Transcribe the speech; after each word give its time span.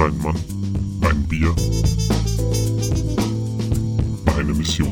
Ein 0.00 0.16
Mann, 0.22 0.34
ein 1.02 1.22
Bier, 1.28 1.54
eine 4.34 4.54
Mission. 4.54 4.88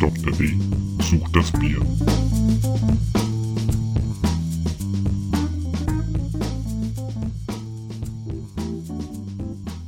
Dr. 0.00 0.32
D 0.32 0.58
sucht 1.04 1.36
das 1.36 1.52
Bier. 1.52 1.80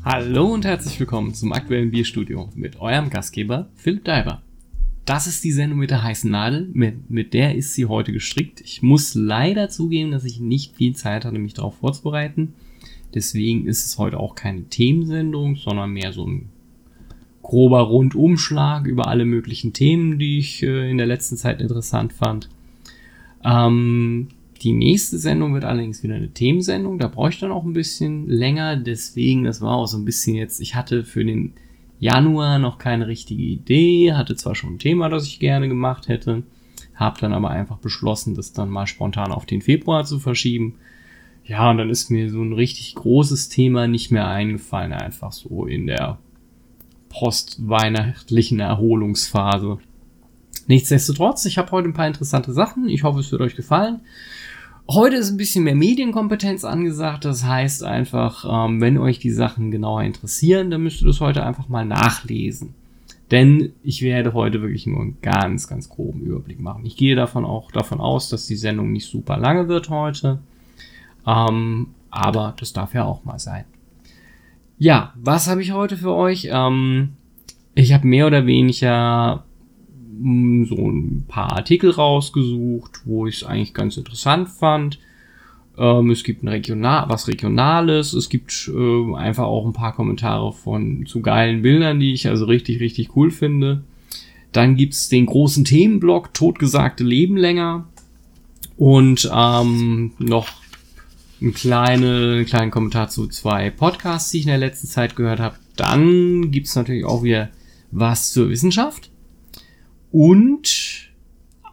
Hallo 0.05 0.47
und 0.55 0.65
herzlich 0.65 1.01
willkommen 1.01 1.35
zum 1.35 1.53
aktuellen 1.53 1.91
Bierstudio 1.91 2.51
mit 2.55 2.79
eurem 2.81 3.11
Gastgeber 3.11 3.69
Philipp 3.75 4.05
Daiber. 4.05 4.43
Das 5.05 5.27
ist 5.27 5.43
die 5.43 5.53
Sendung 5.53 5.81
mit 5.81 5.91
der 5.91 6.05
heißen 6.05 6.31
Nadel, 6.31 6.69
mit, 6.73 7.11
mit 7.11 7.35
der 7.35 7.57
ist 7.57 7.75
sie 7.75 7.87
heute 7.87 8.13
gestrickt. 8.13 8.61
Ich 8.61 8.83
muss 8.83 9.15
leider 9.15 9.69
zugeben, 9.69 10.13
dass 10.13 10.25
ich 10.25 10.39
nicht 10.39 10.77
viel 10.77 10.95
Zeit 10.95 11.25
hatte, 11.25 11.39
mich 11.39 11.55
darauf 11.55 11.77
vorzubereiten. 11.77 12.55
Deswegen 13.15 13.67
ist 13.67 13.85
es 13.85 13.99
heute 13.99 14.19
auch 14.21 14.37
keine 14.37 14.65
Themensendung, 14.65 15.57
sondern 15.57 15.91
mehr 15.91 16.13
so 16.13 16.27
ein 16.27 16.49
grober 17.43 17.81
Rundumschlag 17.81 18.87
über 18.87 19.09
alle 19.09 19.25
möglichen 19.25 19.73
Themen, 19.73 20.19
die 20.19 20.39
ich 20.39 20.63
äh, 20.63 20.89
in 20.91 20.99
der 20.99 21.07
letzten 21.07 21.37
Zeit 21.37 21.61
interessant 21.61 22.13
fand. 22.13 22.49
Ähm, 23.45 24.29
die 24.63 24.73
nächste 24.73 25.19
Sendung 25.19 25.53
wird 25.53 25.65
allerdings 25.65 26.05
wieder 26.05 26.15
eine 26.15 26.31
Themensendung. 26.31 27.01
Da 27.01 27.09
brauche 27.09 27.31
ich 27.31 27.41
dann 27.41 27.51
auch 27.51 27.65
ein 27.65 27.73
bisschen 27.73 28.29
länger. 28.29 28.77
Deswegen, 28.77 29.43
das 29.43 29.61
war 29.61 29.75
auch 29.75 29.89
so 29.89 29.99
ein 29.99 30.05
bisschen 30.05 30.37
jetzt, 30.37 30.61
ich 30.61 30.77
hatte 30.77 31.03
für 31.03 31.25
den 31.25 31.55
Januar 32.03 32.59
noch 32.59 32.79
keine 32.79 33.07
richtige 33.07 33.45
Idee, 33.45 34.15
hatte 34.15 34.35
zwar 34.35 34.57
schon 34.57 34.75
ein 34.75 34.79
Thema, 34.81 35.09
das 35.09 35.25
ich 35.25 35.39
gerne 35.39 35.69
gemacht 35.69 36.09
hätte, 36.09 36.43
habe 36.97 37.21
dann 37.21 37.33
aber 37.33 37.51
einfach 37.51 37.79
beschlossen, 37.79 38.35
das 38.35 38.53
dann 38.53 38.71
mal 38.71 38.89
spontan 38.89 39.31
auf 39.31 39.47
den 39.47 39.63
Februar 39.63 40.05
zu 40.05 40.19
verschieben. 40.19 40.81
Ja, 41.45 41.71
und 41.71 41.79
dann 41.79 41.91
ist 41.91 42.11
mir 42.11 42.29
so 42.29 42.43
ein 42.43 42.55
richtig 42.55 42.97
großes 42.97 43.51
Thema 43.51 43.87
nicht 43.87 44.11
mehr 44.11 44.27
eingefallen, 44.27 44.93
einfach 44.93 45.31
so 45.31 45.65
in 45.65 45.87
der 45.87 46.19
postweihnachtlichen 47.09 48.59
Erholungsphase. 48.59 49.79
Nichtsdestotrotz, 50.67 51.45
ich 51.45 51.57
habe 51.57 51.71
heute 51.71 51.89
ein 51.89 51.95
paar 51.95 52.09
interessante 52.09 52.53
Sachen. 52.53 52.89
Ich 52.89 53.05
hoffe, 53.05 53.21
es 53.21 53.31
wird 53.31 53.43
euch 53.43 53.55
gefallen. 53.55 54.01
Heute 54.95 55.17
ist 55.17 55.31
ein 55.31 55.39
bisschen 55.39 55.65
mehr 55.65 55.75
Medienkompetenz 55.75 56.65
angesagt. 56.65 57.25
Das 57.25 57.45
heißt 57.47 57.83
einfach, 57.83 58.45
ähm, 58.47 58.83
wenn 58.83 58.99
euch 58.99 59.19
die 59.19 59.31
Sachen 59.31 59.71
genauer 59.71 60.03
interessieren, 60.03 60.71
dann 60.71 60.83
müsst 60.83 61.01
ihr 61.01 61.07
das 61.07 61.21
heute 61.21 61.47
einfach 61.47 61.69
mal 61.71 61.87
nachlesen. 61.87 62.75
Denn 63.31 63.73
ich 63.83 64.03
werde 64.03 64.35
heute 64.35 64.61
wirklich 64.61 64.87
nur 64.87 65.01
einen 65.01 65.17
ganz, 65.23 65.67
ganz 65.67 65.89
groben 65.89 66.21
Überblick 66.21 66.61
machen. 66.61 66.85
Ich 66.85 66.99
gehe 66.99 67.17
davon 67.17 67.47
auch 67.47 67.73
davon 67.73 68.01
aus, 68.01 68.29
dass 68.29 68.47
die 68.47 68.57
Sendung 68.57 68.93
nicht 68.93 69.11
super 69.11 69.39
lange 69.39 69.67
wird 69.67 69.89
heute. 69.89 70.41
Ähm, 71.27 71.87
aber 72.11 72.55
das 72.59 72.75
darf 72.75 72.93
ja 72.93 73.05
auch 73.05 73.25
mal 73.25 73.39
sein. 73.39 73.65
Ja, 74.77 75.15
was 75.17 75.49
habe 75.49 75.63
ich 75.63 75.73
heute 75.73 75.97
für 75.97 76.13
euch? 76.13 76.51
Ähm, 76.53 77.15
ich 77.75 77.95
habe 77.95 78.07
mehr 78.07 78.27
oder 78.27 78.45
weniger 78.45 79.45
so 80.67 80.77
ein 80.77 81.25
paar 81.29 81.53
Artikel 81.53 81.91
rausgesucht, 81.91 83.01
wo 83.05 83.27
ich 83.27 83.37
es 83.37 83.45
eigentlich 83.45 83.75
ganz 83.75 83.97
interessant 83.97 84.49
fand. 84.49 84.99
Ähm, 85.79 86.11
es 86.11 86.23
gibt 86.23 86.43
ein 86.43 86.49
Regional, 86.49 87.09
was 87.09 87.29
Regionales, 87.29 88.13
es 88.13 88.29
gibt 88.29 88.71
äh, 88.73 89.15
einfach 89.15 89.45
auch 89.45 89.67
ein 89.67 89.73
paar 89.73 89.95
Kommentare 89.95 90.53
von 90.53 91.07
zu 91.07 91.21
geilen 91.21 91.63
Bildern, 91.63 91.99
die 91.99 92.13
ich 92.13 92.29
also 92.29 92.45
richtig, 92.45 92.81
richtig 92.81 93.17
cool 93.17 93.31
finde. 93.31 93.83
Dann 94.53 94.77
gibt's 94.77 95.09
den 95.09 95.27
großen 95.27 95.65
Themenblock 95.65 96.35
Totgesagte 96.35 97.05
Leben 97.05 97.39
länger 97.39 97.87
und 98.77 99.31
ähm, 99.35 100.13
noch 100.19 100.49
ein 101.41 101.55
kleine, 101.55 102.35
einen 102.35 102.47
kleinen 102.47 102.71
Kommentar 102.71 103.09
zu 103.09 103.27
zwei 103.29 103.71
Podcasts, 103.71 104.31
die 104.31 104.39
ich 104.39 104.45
in 104.45 104.51
der 104.51 104.59
letzten 104.59 104.89
Zeit 104.89 105.17
gehört 105.17 105.41
habe. 105.41 105.57
Dann 105.77 106.51
gibt's 106.51 106.77
natürlich 106.77 107.05
auch 107.05 107.23
wieder 107.23 107.49
was 107.91 108.33
zur 108.33 108.51
Wissenschaft. 108.51 109.12
Und 110.13 111.11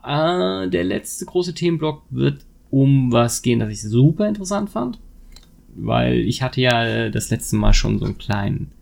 äh, 0.02 0.68
der 0.68 0.84
letzte 0.84 1.26
große 1.26 1.54
Themenblock 1.54 2.02
wird 2.10 2.44
um 2.70 3.12
was 3.12 3.42
gehen, 3.42 3.60
das 3.60 3.70
ich 3.70 3.82
super 3.82 4.26
interessant 4.26 4.70
fand. 4.70 4.98
Weil 5.76 6.20
ich 6.20 6.42
hatte 6.42 6.60
ja 6.60 7.10
das 7.10 7.30
letzte 7.30 7.56
Mal 7.56 7.74
schon 7.74 7.98
so 7.98 8.06
einen 8.06 8.18
kleinen 8.18 8.72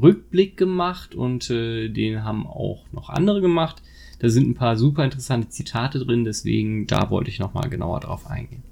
Rückblick 0.00 0.56
gemacht 0.56 1.14
und 1.14 1.50
äh, 1.50 1.88
den 1.88 2.24
haben 2.24 2.46
auch 2.46 2.84
noch 2.92 3.10
andere 3.10 3.42
gemacht. 3.42 3.82
Da 4.20 4.28
sind 4.28 4.48
ein 4.48 4.54
paar 4.54 4.76
super 4.76 5.04
interessante 5.04 5.48
Zitate 5.48 5.98
drin, 5.98 6.24
deswegen 6.24 6.86
da 6.86 7.10
wollte 7.10 7.30
ich 7.30 7.38
nochmal 7.38 7.68
genauer 7.68 8.00
drauf 8.00 8.26
eingehen. 8.26 8.62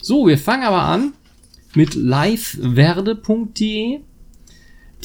So, 0.00 0.26
wir 0.26 0.38
fangen 0.38 0.64
aber 0.64 0.82
an 0.82 1.12
mit 1.74 1.94
liveverde.de. 1.94 4.00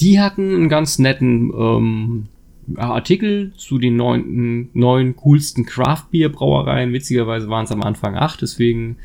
Die 0.00 0.20
hatten 0.20 0.54
einen 0.54 0.68
ganz 0.68 0.98
netten 0.98 1.52
ähm, 1.54 2.28
Artikel 2.76 3.52
zu 3.56 3.78
den 3.78 3.96
neunten, 3.96 4.70
neun 4.72 5.16
coolsten 5.16 5.66
Craft-Bier-Brauereien. 5.66 6.92
Witzigerweise 6.92 7.48
waren 7.48 7.64
es 7.64 7.72
am 7.72 7.82
Anfang 7.82 8.16
acht, 8.16 8.42
deswegen 8.42 8.96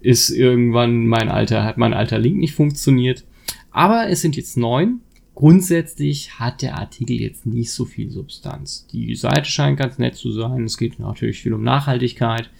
ist 0.00 0.30
irgendwann 0.30 1.06
mein 1.06 1.28
alter, 1.28 1.64
hat 1.64 1.78
mein 1.78 1.94
alter 1.94 2.18
Link 2.18 2.36
nicht 2.36 2.54
funktioniert. 2.54 3.24
Aber 3.70 4.08
es 4.08 4.20
sind 4.20 4.36
jetzt 4.36 4.56
neun. 4.56 5.00
Grundsätzlich 5.34 6.38
hat 6.38 6.62
der 6.62 6.78
Artikel 6.78 7.20
jetzt 7.20 7.44
nicht 7.44 7.72
so 7.72 7.84
viel 7.84 8.10
Substanz. 8.10 8.86
Die 8.92 9.14
Seite 9.16 9.50
scheint 9.50 9.78
ganz 9.78 9.98
nett 9.98 10.14
zu 10.14 10.30
sein. 10.30 10.64
Es 10.64 10.78
geht 10.78 11.00
natürlich 11.00 11.40
viel 11.40 11.54
um 11.54 11.64
Nachhaltigkeit. 11.64 12.50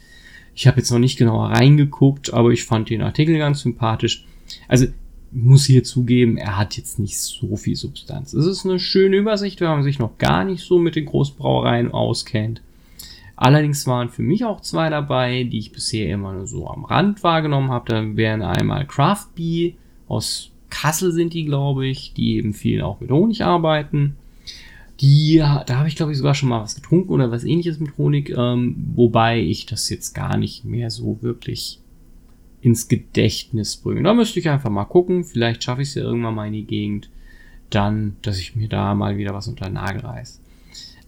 Ich 0.56 0.66
habe 0.66 0.78
jetzt 0.78 0.90
noch 0.90 0.98
nicht 0.98 1.18
genauer 1.18 1.50
reingeguckt, 1.50 2.32
aber 2.32 2.50
ich 2.50 2.64
fand 2.64 2.90
den 2.90 3.02
Artikel 3.02 3.38
ganz 3.38 3.60
sympathisch. 3.60 4.24
Also 4.66 4.86
muss 5.34 5.64
hier 5.64 5.84
zugeben, 5.84 6.36
er 6.36 6.56
hat 6.56 6.76
jetzt 6.76 6.98
nicht 6.98 7.18
so 7.18 7.56
viel 7.56 7.76
Substanz. 7.76 8.32
Es 8.32 8.46
ist 8.46 8.64
eine 8.64 8.78
schöne 8.78 9.16
Übersicht, 9.16 9.60
wenn 9.60 9.68
man 9.68 9.82
sich 9.82 9.98
noch 9.98 10.16
gar 10.18 10.44
nicht 10.44 10.62
so 10.62 10.78
mit 10.78 10.96
den 10.96 11.06
Großbrauereien 11.06 11.90
auskennt. 11.90 12.62
Allerdings 13.36 13.86
waren 13.86 14.10
für 14.10 14.22
mich 14.22 14.44
auch 14.44 14.60
zwei 14.60 14.90
dabei, 14.90 15.44
die 15.44 15.58
ich 15.58 15.72
bisher 15.72 16.08
immer 16.08 16.32
nur 16.32 16.46
so 16.46 16.68
am 16.68 16.84
Rand 16.84 17.22
wahrgenommen 17.24 17.70
habe. 17.70 17.92
Da 17.92 18.16
wären 18.16 18.42
einmal 18.42 18.86
Craft 18.86 19.26
Bee, 19.34 19.74
aus 20.06 20.50
Kassel 20.70 21.12
sind 21.12 21.34
die, 21.34 21.44
glaube 21.44 21.86
ich, 21.86 22.14
die 22.14 22.36
eben 22.36 22.52
viel 22.52 22.82
auch 22.82 23.00
mit 23.00 23.10
Honig 23.10 23.44
arbeiten. 23.44 24.16
Die, 25.00 25.38
da 25.38 25.66
habe 25.68 25.88
ich 25.88 25.96
glaube 25.96 26.12
ich 26.12 26.18
sogar 26.18 26.34
schon 26.34 26.48
mal 26.48 26.62
was 26.62 26.76
getrunken 26.76 27.12
oder 27.12 27.32
was 27.32 27.42
ähnliches 27.42 27.80
mit 27.80 27.98
Honig, 27.98 28.32
ähm, 28.36 28.92
wobei 28.94 29.40
ich 29.40 29.66
das 29.66 29.90
jetzt 29.90 30.14
gar 30.14 30.36
nicht 30.36 30.64
mehr 30.64 30.90
so 30.90 31.18
wirklich 31.20 31.80
ins 32.64 32.88
Gedächtnis 32.88 33.76
bringen. 33.76 34.04
Da 34.04 34.14
müsste 34.14 34.40
ich 34.40 34.48
einfach 34.48 34.70
mal 34.70 34.86
gucken. 34.86 35.24
Vielleicht 35.24 35.62
schaffe 35.62 35.82
ich 35.82 35.88
es 35.88 35.96
ja 35.96 36.02
irgendwann 36.02 36.34
mal 36.34 36.46
in 36.46 36.54
die 36.54 36.64
Gegend. 36.64 37.10
Dann, 37.68 38.16
dass 38.22 38.38
ich 38.38 38.56
mir 38.56 38.68
da 38.68 38.94
mal 38.94 39.18
wieder 39.18 39.34
was 39.34 39.48
unter 39.48 39.66
den 39.66 39.74
Nagel 39.74 40.00
reiß. 40.00 40.40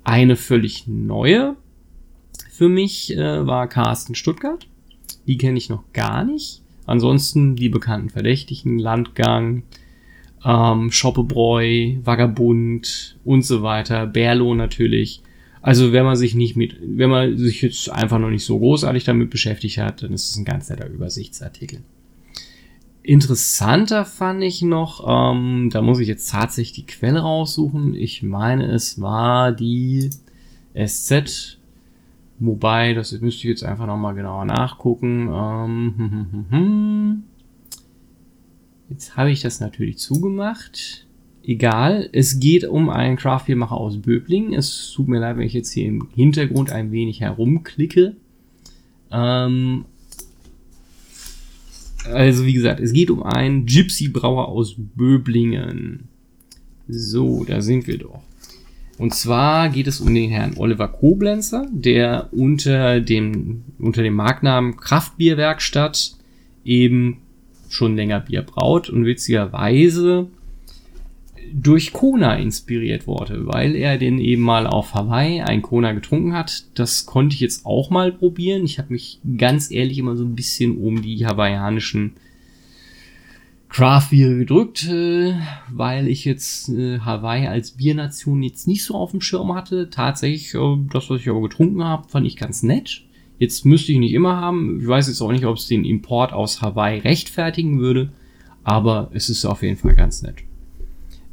Eine 0.05 0.37
völlig 0.37 0.87
neue 0.87 1.57
für 2.51 2.69
mich 2.69 3.17
äh, 3.17 3.47
war 3.47 3.69
Carsten 3.69 4.15
Stuttgart. 4.15 4.67
Die 5.27 5.39
kenne 5.39 5.59
ich 5.59 5.69
noch 5.69 5.85
gar 5.93 6.25
nicht. 6.25 6.63
Ansonsten 6.87 7.57
die 7.57 7.69
bekannten 7.69 8.11
Verdächtigen, 8.11 8.79
Landgang, 8.79 9.63
ähm, 10.45 10.91
Schoppebräu, 10.91 11.97
Vagabund 12.03 13.19
und 13.25 13.45
so 13.45 13.63
weiter. 13.63 14.07
Berlo 14.07 14.55
natürlich. 14.55 15.23
Also 15.67 15.93
wenn 15.93 16.05
man 16.05 16.15
sich 16.15 16.37
nicht 16.37 16.55
mit, 16.55 16.77
wenn 16.81 17.11
man 17.11 17.37
sich 17.39 17.61
jetzt 17.61 17.91
einfach 17.91 18.21
noch 18.21 18.31
nicht 18.31 18.45
so 18.45 18.57
großartig 18.57 19.03
damit 19.03 19.31
beschäftigt 19.31 19.79
hat, 19.79 20.01
dann 20.01 20.13
ist 20.13 20.31
es 20.31 20.37
ein 20.37 20.45
ganz 20.45 20.71
netter 20.71 20.89
Übersichtsartikel. 20.89 21.81
Interessanter 23.03 24.05
fand 24.05 24.45
ich 24.45 24.63
noch, 24.63 25.05
ähm, 25.09 25.71
da 25.73 25.83
muss 25.83 25.99
ich 25.99 26.07
jetzt 26.07 26.31
tatsächlich 26.31 26.73
die 26.73 26.87
Quelle 26.87 27.19
raussuchen. 27.19 27.97
Ich 27.97 28.23
meine, 28.23 28.67
es 28.67 29.01
war 29.01 29.51
die 29.51 30.11
SZ, 30.73 31.59
wobei, 32.39 32.95
das 32.95 33.11
müsste 33.21 33.39
ich 33.39 33.51
jetzt 33.51 33.65
einfach 33.65 33.89
nochmal 33.89 34.15
genauer 34.15 34.45
nachgucken. 34.45 35.23
Ähm, 35.23 35.95
hm, 35.97 36.11
hm, 36.31 36.47
hm, 36.49 37.23
jetzt 38.89 39.17
habe 39.17 39.33
ich 39.33 39.41
das 39.41 39.59
natürlich 39.59 39.99
zugemacht 39.99 41.06
egal. 41.47 42.09
Es 42.13 42.41
geht 42.41 42.65
um 42.65 42.91
einen 42.91 43.17
Craft-Biermacher 43.17 43.77
aus 43.77 43.99
Böbling. 43.99 44.53
Es 44.53 44.93
tut 44.95 45.09
mir 45.09 45.21
leid, 45.21 45.37
wenn 45.37 45.47
ich 45.47 45.53
jetzt 45.53 45.73
hier 45.73 45.87
im 45.87 46.09
Hintergrund 46.15 46.73
ein 46.73 46.91
wenig 46.93 47.21
herumklicke. 47.21 48.17
Ähm 49.11 49.85
also 52.13 52.45
wie 52.45 52.53
gesagt, 52.53 52.81
es 52.81 52.93
geht 52.93 53.11
um 53.11 53.23
einen 53.23 53.67
Gypsy-Brauer 53.67 54.49
aus 54.49 54.75
Böblingen. 54.77 56.09
So, 56.89 57.45
da 57.45 57.61
sind 57.61 57.87
wir 57.87 57.99
doch. 57.99 58.23
Und 58.99 59.15
zwar 59.15 59.69
geht 59.69 59.87
es 59.87 60.01
um 60.01 60.15
den 60.15 60.31
Herrn 60.31 60.57
Oliver 60.57 60.89
Koblenzer, 60.89 61.67
der 61.71 62.29
unter 62.33 63.01
dem, 63.01 63.65
unter 63.79 64.03
dem 64.03 64.15
Marknamen 64.15 64.77
Kraftbierwerkstatt 64.77 66.17
eben 66.65 67.19
schon 67.69 67.97
länger 67.97 68.21
Bier 68.21 68.43
braut 68.43 68.89
und 68.89 69.05
witzigerweise 69.05 70.29
durch 71.55 71.93
Kona 71.93 72.37
inspiriert 72.37 73.07
wurde, 73.07 73.47
weil 73.47 73.75
er 73.75 73.99
den 73.99 74.19
eben 74.19 74.43
mal 74.43 74.67
auf 74.67 74.95
Hawaii 74.95 75.41
ein 75.41 75.63
Kona 75.63 75.93
getrunken 75.93 76.35
hat. 76.35 76.65
Das 76.75 77.07
konnte 77.07 77.35
ich 77.35 77.41
jetzt 77.41 77.67
auch 77.67 77.91
mal 77.91 78.13
probieren. 78.13 78.65
Ich 78.65 78.79
habe 78.79 78.93
mich 78.93 79.21
ganz 79.37 79.71
ehrlich 79.71 79.99
immer 79.99 80.17
so 80.17 80.25
ein 80.25 80.35
bisschen 80.35 80.79
um 80.79 81.03
die 81.03 81.27
hawaiianischen 81.27 82.13
Craft 83.69 84.09
Beer 84.11 84.35
gedrückt, 84.37 84.89
äh, 84.89 85.35
weil 85.71 86.09
ich 86.09 86.25
jetzt 86.25 86.69
äh, 86.69 87.01
Hawaii 87.01 87.47
als 87.47 87.73
Biernation 87.73 88.43
jetzt 88.43 88.67
nicht 88.67 88.85
so 88.85 88.95
auf 88.95 89.11
dem 89.11 89.21
Schirm 89.21 89.55
hatte. 89.55 89.91
Tatsächlich, 89.91 90.55
äh, 90.55 90.77
das, 90.93 91.11
was 91.11 91.21
ich 91.21 91.29
aber 91.29 91.43
getrunken 91.43 91.85
habe, 91.85 92.09
fand 92.09 92.27
ich 92.27 92.37
ganz 92.37 92.63
nett. 92.63 93.03
Jetzt 93.39 93.67
müsste 93.67 93.93
ich 93.93 93.99
nicht 93.99 94.15
immer 94.15 94.37
haben. 94.37 94.81
Ich 94.81 94.87
weiß 94.87 95.09
jetzt 95.09 95.21
auch 95.21 95.33
nicht, 95.33 95.45
ob 95.45 95.57
es 95.57 95.67
den 95.67 95.85
Import 95.85 96.33
aus 96.33 96.63
Hawaii 96.63 97.01
rechtfertigen 97.01 97.79
würde, 97.79 98.13
aber 98.65 99.11
es 99.13 99.29
ist 99.29 99.45
auf 99.45 99.63
jeden 99.63 99.77
Fall 99.77 99.95
ganz 99.95 100.23
nett. 100.23 100.37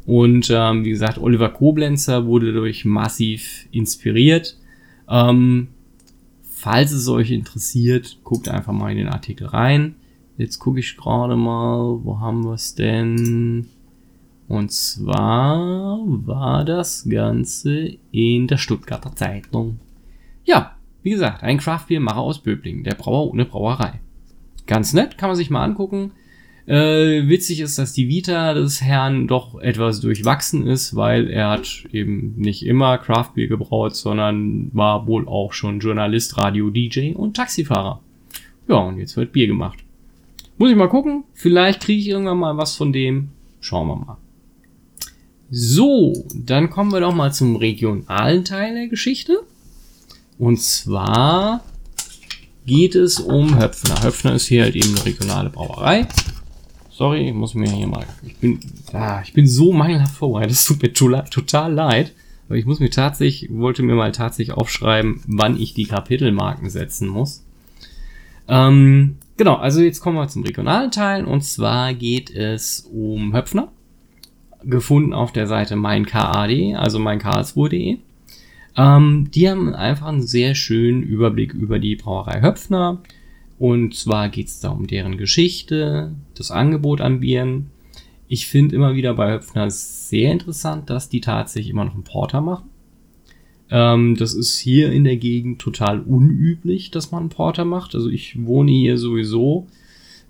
Und 0.05 0.50
ähm, 0.53 0.83
wie 0.83 0.89
gesagt, 0.89 1.17
Oliver 1.17 1.50
Koblenzer 1.50 2.25
wurde 2.25 2.53
durch 2.53 2.85
massiv 2.85 3.67
inspiriert. 3.71 4.57
Ähm, 5.09 5.69
falls 6.44 6.91
es 6.91 7.07
euch 7.07 7.31
interessiert, 7.31 8.19
guckt 8.23 8.50
einfach 8.50 8.73
mal 8.73 8.91
in 8.91 8.97
den 8.97 9.09
Artikel 9.09 9.47
rein. 9.47 9.95
Jetzt 10.38 10.59
gucke 10.59 10.79
ich 10.79 10.97
gerade 10.97 11.35
mal, 11.35 12.00
wo 12.03 12.19
haben 12.19 12.44
wir 12.44 12.53
es 12.53 12.75
denn? 12.75 13.67
Und 14.47 14.71
zwar 14.71 16.00
war 16.06 16.65
das 16.65 17.07
Ganze 17.07 17.97
in 18.11 18.47
der 18.47 18.57
Stuttgarter 18.57 19.15
Zeitung. 19.15 19.79
Ja, 20.44 20.75
wie 21.01 21.11
gesagt, 21.11 21.44
ein 21.44 21.59
Craftbeer-Macher 21.59 22.19
aus 22.19 22.39
Böblingen, 22.39 22.83
der 22.83 22.95
Brauer 22.95 23.31
ohne 23.31 23.45
Brauerei. 23.45 23.99
Ganz 24.65 24.94
nett, 24.94 25.17
kann 25.17 25.29
man 25.29 25.38
sich 25.38 25.49
mal 25.49 25.63
angucken. 25.63 26.11
Äh, 26.65 27.27
witzig 27.27 27.60
ist, 27.60 27.77
dass 27.77 27.92
die 27.92 28.07
Vita 28.07 28.54
des 28.54 28.81
Herrn 28.81 29.27
doch 29.27 29.60
etwas 29.60 30.00
durchwachsen 30.00 30.65
ist, 30.65 30.95
weil 30.95 31.30
er 31.30 31.50
hat 31.50 31.86
eben 31.92 32.36
nicht 32.38 32.65
immer 32.65 32.98
Craftbeer 32.98 33.48
gebraut, 33.48 33.95
sondern 33.95 34.69
war 34.74 35.06
wohl 35.06 35.27
auch 35.27 35.51
schon 35.51 35.81
Journalist, 35.81 36.38
Radio, 36.38 36.69
DJ 36.69 37.13
und 37.13 37.36
Taxifahrer. 37.36 38.01
Ja, 38.69 38.77
und 38.77 38.98
jetzt 38.98 39.18
wird 39.18 39.33
Bier 39.33 39.48
gemacht. 39.48 39.80
Muss 40.57 40.71
ich 40.71 40.77
mal 40.77 40.88
gucken. 40.88 41.25
Vielleicht 41.33 41.81
kriege 41.81 42.00
ich 42.00 42.07
irgendwann 42.07 42.38
mal 42.38 42.57
was 42.57 42.75
von 42.77 42.94
dem. 42.94 43.30
Schauen 43.59 43.88
wir 43.88 43.95
mal. 43.98 44.18
So, 45.50 46.25
dann 46.33 46.69
kommen 46.69 46.94
wir 46.94 47.01
doch 47.01 47.13
mal 47.13 47.33
zum 47.33 47.57
regionalen 47.57 48.45
Teil 48.45 48.74
der 48.74 48.88
Geschichte. 48.88 49.42
Und 50.38 50.62
zwar 50.62 51.63
geht 52.66 52.95
es 52.95 53.19
um 53.19 53.59
Höpfner. 53.59 54.01
Höpfner 54.04 54.36
ist 54.36 54.48
hier 54.48 54.63
halt 54.63 54.75
eben 54.75 54.95
eine 54.95 55.06
regionale 55.06 55.50
Brauerei. 55.50 56.07
Sorry, 56.94 57.30
ich 57.30 57.34
muss 57.34 57.56
mir 57.56 57.69
hier 57.69 57.88
mal. 57.88 58.06
Ich 58.24 58.36
bin, 58.36 58.60
ah, 58.94 59.19
ich 59.24 59.34
bin 59.34 59.48
so 59.48 59.74
mangelhaft 59.74 60.16
vorbereitet. 60.16 60.51
Das 60.54 60.66
tut 60.66 60.81
mir 60.84 60.94
total 60.94 61.74
leid. 61.74 62.13
Aber 62.48 62.57
ich 62.57 62.66
muss 62.66 62.80
mir 62.80 62.92
tatsächlich, 62.92 63.50
wollte 63.51 63.81
mir 63.81 63.95
mal 63.95 64.12
tatsächlich 64.12 64.56
aufschreiben, 64.56 65.22
wann 65.25 65.60
ich 65.60 65.74
die 65.74 65.86
Kapitelmarken 65.86 66.69
setzen 66.69 67.07
muss. 67.07 67.44
Ähm, 68.48 69.16
genau, 69.38 69.56
also 69.56 69.81
jetzt 69.81 70.01
kommen 70.01 70.18
wir 70.18 70.28
zum 70.28 70.44
regionalen 70.44 70.92
Teil. 70.92 71.25
Und 71.25 71.44
zwar 71.44 71.95
geht 71.95 72.30
es 72.30 72.81
um 72.81 73.34
Höpfner. 73.34 73.72
Gefunden 74.63 75.13
auf 75.13 75.31
der 75.31 75.48
Seite 75.48 75.75
meinkad, 75.75 76.50
also 76.75 77.00
meinkarlsruhe.de. 77.00 77.98
Ähm, 78.78 79.31
die 79.31 79.50
haben 79.50 79.74
einfach 79.74 80.07
einen 80.07 80.22
sehr 80.22 80.54
schönen 80.54 81.01
Überblick 81.01 81.54
über 81.54 81.80
die 81.80 81.95
Brauerei 81.95 82.42
Höpfner. 82.42 83.01
Und 83.59 83.95
zwar 83.95 84.29
geht 84.29 84.47
es 84.47 84.59
da 84.59 84.69
um 84.69 84.88
deren 84.88 85.17
Geschichte, 85.17 86.13
das 86.35 86.51
Angebot 86.51 87.01
an 87.01 87.19
Bieren. 87.19 87.69
Ich 88.27 88.47
finde 88.47 88.75
immer 88.75 88.95
wieder 88.95 89.13
bei 89.13 89.33
Höpfner 89.33 89.69
sehr 89.69 90.31
interessant, 90.31 90.89
dass 90.89 91.09
die 91.09 91.21
tatsächlich 91.21 91.71
immer 91.71 91.85
noch 91.85 91.94
einen 91.94 92.03
Porter 92.03 92.41
machen. 92.41 92.69
Ähm, 93.69 94.15
das 94.17 94.33
ist 94.33 94.57
hier 94.57 94.91
in 94.91 95.03
der 95.03 95.17
Gegend 95.17 95.61
total 95.61 96.01
unüblich, 96.01 96.91
dass 96.91 97.11
man 97.11 97.23
einen 97.23 97.29
Porter 97.29 97.65
macht. 97.65 97.95
Also 97.95 98.09
ich 98.09 98.44
wohne 98.45 98.71
hier 98.71 98.97
sowieso 98.97 99.67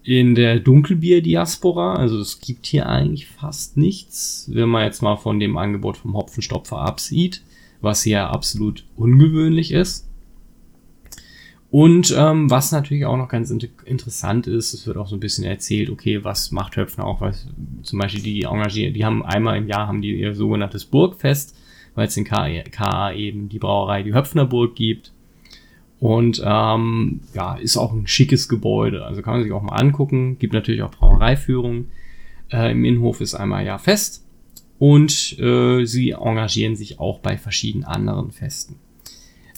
in 0.03 0.35
der 0.35 0.59
Dunkelbier-Diaspora. 0.59 1.95
Also 1.95 2.19
es 2.19 2.41
gibt 2.41 2.65
hier 2.65 2.87
eigentlich 2.87 3.27
fast 3.27 3.77
nichts, 3.77 4.49
wenn 4.53 4.69
man 4.69 4.83
jetzt 4.83 5.01
mal 5.01 5.15
von 5.15 5.39
dem 5.39 5.57
Angebot 5.57 5.97
vom 5.97 6.15
Hopfenstopfer 6.15 6.79
absieht 6.79 7.41
was 7.83 8.01
hier 8.01 8.29
absolut 8.29 8.85
ungewöhnlich 8.95 9.71
ist. 9.71 10.07
Und 11.73 12.13
ähm, 12.15 12.51
was 12.51 12.71
natürlich 12.71 13.07
auch 13.07 13.17
noch 13.17 13.29
ganz 13.29 13.49
inter 13.49 13.67
interessant 13.85 14.45
ist, 14.45 14.75
es 14.75 14.85
wird 14.85 14.95
auch 14.95 15.07
so 15.07 15.15
ein 15.15 15.19
bisschen 15.19 15.43
erzählt, 15.43 15.89
okay, 15.89 16.23
was 16.23 16.51
macht 16.51 16.77
Höpfner 16.77 17.03
auch, 17.03 17.19
was 17.19 17.47
zum 17.81 17.97
Beispiel 17.97 18.21
die 18.21 18.43
engagieren, 18.43 18.93
die 18.93 19.03
haben 19.03 19.25
einmal 19.25 19.57
im 19.57 19.67
Jahr 19.67 19.87
haben 19.87 20.03
die 20.03 20.13
ihr 20.13 20.35
sogenanntes 20.35 20.85
Burgfest, 20.85 21.57
weil 21.95 22.05
es 22.05 22.15
in 22.15 22.25
KA 22.25 23.11
eben 23.13 23.49
die 23.49 23.57
Brauerei 23.57 24.03
die 24.03 24.13
Höpfnerburg 24.13 24.75
gibt. 24.75 25.13
Und 25.99 26.43
ähm, 26.45 27.21
ja, 27.33 27.55
ist 27.55 27.77
auch 27.77 27.91
ein 27.91 28.05
schickes 28.05 28.47
Gebäude, 28.47 29.03
also 29.03 29.23
kann 29.23 29.33
man 29.33 29.43
sich 29.43 29.51
auch 29.51 29.63
mal 29.63 29.73
angucken. 29.73 30.37
Gibt 30.37 30.53
natürlich 30.53 30.83
auch 30.83 30.91
Brauereiführung. 30.91 31.87
Äh, 32.51 32.73
Im 32.73 32.85
Innenhof 32.85 33.19
ist 33.19 33.33
einmal 33.33 33.65
ja 33.65 33.79
fest 33.79 34.23
und 34.77 35.39
äh, 35.39 35.85
sie 35.85 36.11
engagieren 36.11 36.75
sich 36.75 36.99
auch 36.99 37.17
bei 37.17 37.35
verschiedenen 37.35 37.83
anderen 37.83 38.29
Festen. 38.29 38.75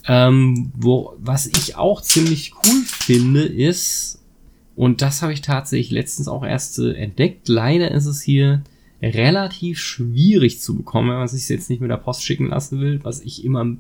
Ähm, 0.08 0.72
wo, 0.76 1.16
was 1.18 1.48
ich 1.48 1.76
auch 1.76 2.02
ziemlich 2.02 2.54
cool 2.56 2.84
finde, 2.86 3.44
ist, 3.44 4.22
und 4.76 5.02
das 5.02 5.22
habe 5.22 5.34
ich 5.34 5.42
tatsächlich 5.42 5.92
letztens 5.92 6.28
auch 6.28 6.46
erst 6.46 6.80
äh, 6.80 6.94
entdeckt, 6.94 7.48
leider 7.48 7.92
ist 7.92 8.06
es 8.06 8.22
hier 8.22 8.64
relativ 9.02 9.80
schwierig 9.80 10.62
zu 10.62 10.76
bekommen, 10.76 11.10
wenn 11.10 11.18
man 11.18 11.28
sich 11.28 11.48
jetzt 11.50 11.70
nicht 11.70 11.82
mit 11.82 11.92
der 11.92 11.98
Post 11.98 12.24
schicken 12.24 12.48
lassen 12.48 12.80
will, 12.80 13.00
was 13.04 13.22
ich 13.22 13.44
immer, 13.44 13.78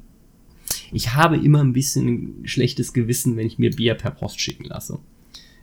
ich 0.91 1.13
habe 1.13 1.37
immer 1.37 1.63
ein 1.63 1.73
bisschen 1.73 2.07
ein 2.41 2.47
schlechtes 2.47 2.93
Gewissen, 2.93 3.37
wenn 3.37 3.47
ich 3.47 3.59
mir 3.59 3.71
Bier 3.71 3.95
per 3.95 4.11
Post 4.11 4.39
schicken 4.39 4.65
lasse. 4.65 4.99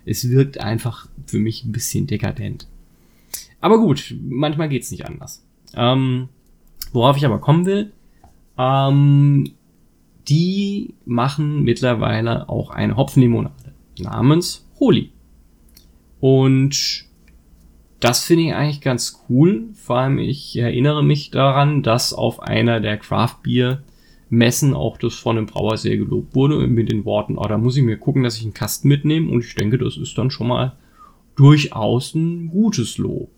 Es 0.04 0.28
wirkt 0.28 0.58
einfach 0.58 1.08
für 1.26 1.38
mich 1.38 1.64
ein 1.64 1.72
bisschen 1.72 2.06
dekadent. 2.06 2.66
Aber 3.60 3.78
gut, 3.78 4.14
manchmal 4.20 4.68
geht's 4.68 4.90
nicht 4.90 5.06
anders. 5.06 5.44
Ähm, 5.74 6.28
worauf 6.92 7.16
ich 7.16 7.24
aber 7.24 7.40
kommen 7.40 7.66
will, 7.66 7.92
ähm, 8.58 9.52
die 10.28 10.94
machen 11.04 11.62
mittlerweile 11.62 12.48
auch 12.48 12.70
eine 12.70 12.96
Hopfenlimonade 12.96 13.74
namens 13.98 14.68
Holy. 14.78 15.10
Und 16.20 17.06
das 18.00 18.24
finde 18.24 18.44
ich 18.44 18.54
eigentlich 18.54 18.80
ganz 18.80 19.24
cool. 19.28 19.68
Vor 19.74 19.98
allem, 19.98 20.18
ich 20.18 20.56
erinnere 20.56 21.04
mich 21.04 21.30
daran, 21.30 21.82
dass 21.82 22.12
auf 22.12 22.40
einer 22.42 22.80
der 22.80 22.96
Craft 22.96 23.36
Beer 23.42 23.82
Messen 24.28 24.72
auch 24.72 24.96
das 24.96 25.14
von 25.14 25.36
dem 25.36 25.46
Brauer 25.46 25.76
sehr 25.76 25.98
gelobt 25.98 26.34
wurde 26.34 26.66
mit 26.66 26.90
den 26.90 27.04
Worten, 27.04 27.36
oh, 27.36 27.46
da 27.46 27.58
muss 27.58 27.76
ich 27.76 27.82
mir 27.82 27.98
gucken, 27.98 28.22
dass 28.22 28.38
ich 28.38 28.44
einen 28.44 28.54
Kasten 28.54 28.88
mitnehme 28.88 29.30
und 29.30 29.44
ich 29.44 29.54
denke, 29.54 29.76
das 29.76 29.98
ist 29.98 30.16
dann 30.16 30.30
schon 30.30 30.48
mal 30.48 30.72
durchaus 31.36 32.14
ein 32.14 32.48
gutes 32.48 32.96
Lob. 32.96 33.28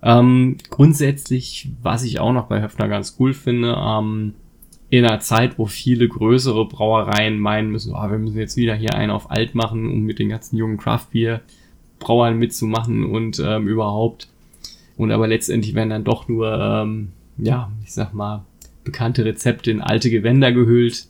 Ähm, 0.00 0.56
grundsätzlich, 0.70 1.70
was 1.82 2.04
ich 2.04 2.20
auch 2.20 2.32
noch 2.32 2.46
bei 2.46 2.62
Höfner 2.62 2.86
ganz 2.88 3.16
cool 3.18 3.34
finde, 3.34 3.76
ähm, 3.76 4.34
in 4.90 5.04
einer 5.04 5.20
Zeit, 5.20 5.58
wo 5.58 5.66
viele 5.66 6.08
größere 6.08 6.66
Brauereien 6.66 7.38
meinen 7.38 7.70
müssen, 7.70 7.94
oh, 7.94 8.10
wir 8.10 8.18
müssen 8.18 8.38
jetzt 8.38 8.56
wieder 8.56 8.74
hier 8.74 8.94
einen 8.94 9.10
auf 9.10 9.30
alt 9.30 9.54
machen, 9.54 9.90
um 9.90 10.02
mit 10.02 10.18
den 10.18 10.28
ganzen 10.28 10.56
jungen 10.56 10.78
Craftbeer 10.78 11.42
Brauern 11.98 12.38
mitzumachen 12.38 13.04
und 13.04 13.42
ähm, 13.44 13.68
überhaupt. 13.68 14.28
Und 14.96 15.10
aber 15.10 15.26
letztendlich 15.26 15.74
werden 15.74 15.90
dann 15.90 16.04
doch 16.04 16.28
nur, 16.28 16.52
ähm, 16.52 17.08
ja, 17.36 17.70
ich 17.84 17.92
sag 17.92 18.14
mal, 18.14 18.44
bekannte 18.84 19.24
Rezepte 19.24 19.70
in 19.70 19.80
alte 19.80 20.10
Gewänder 20.10 20.52
gehüllt. 20.52 21.06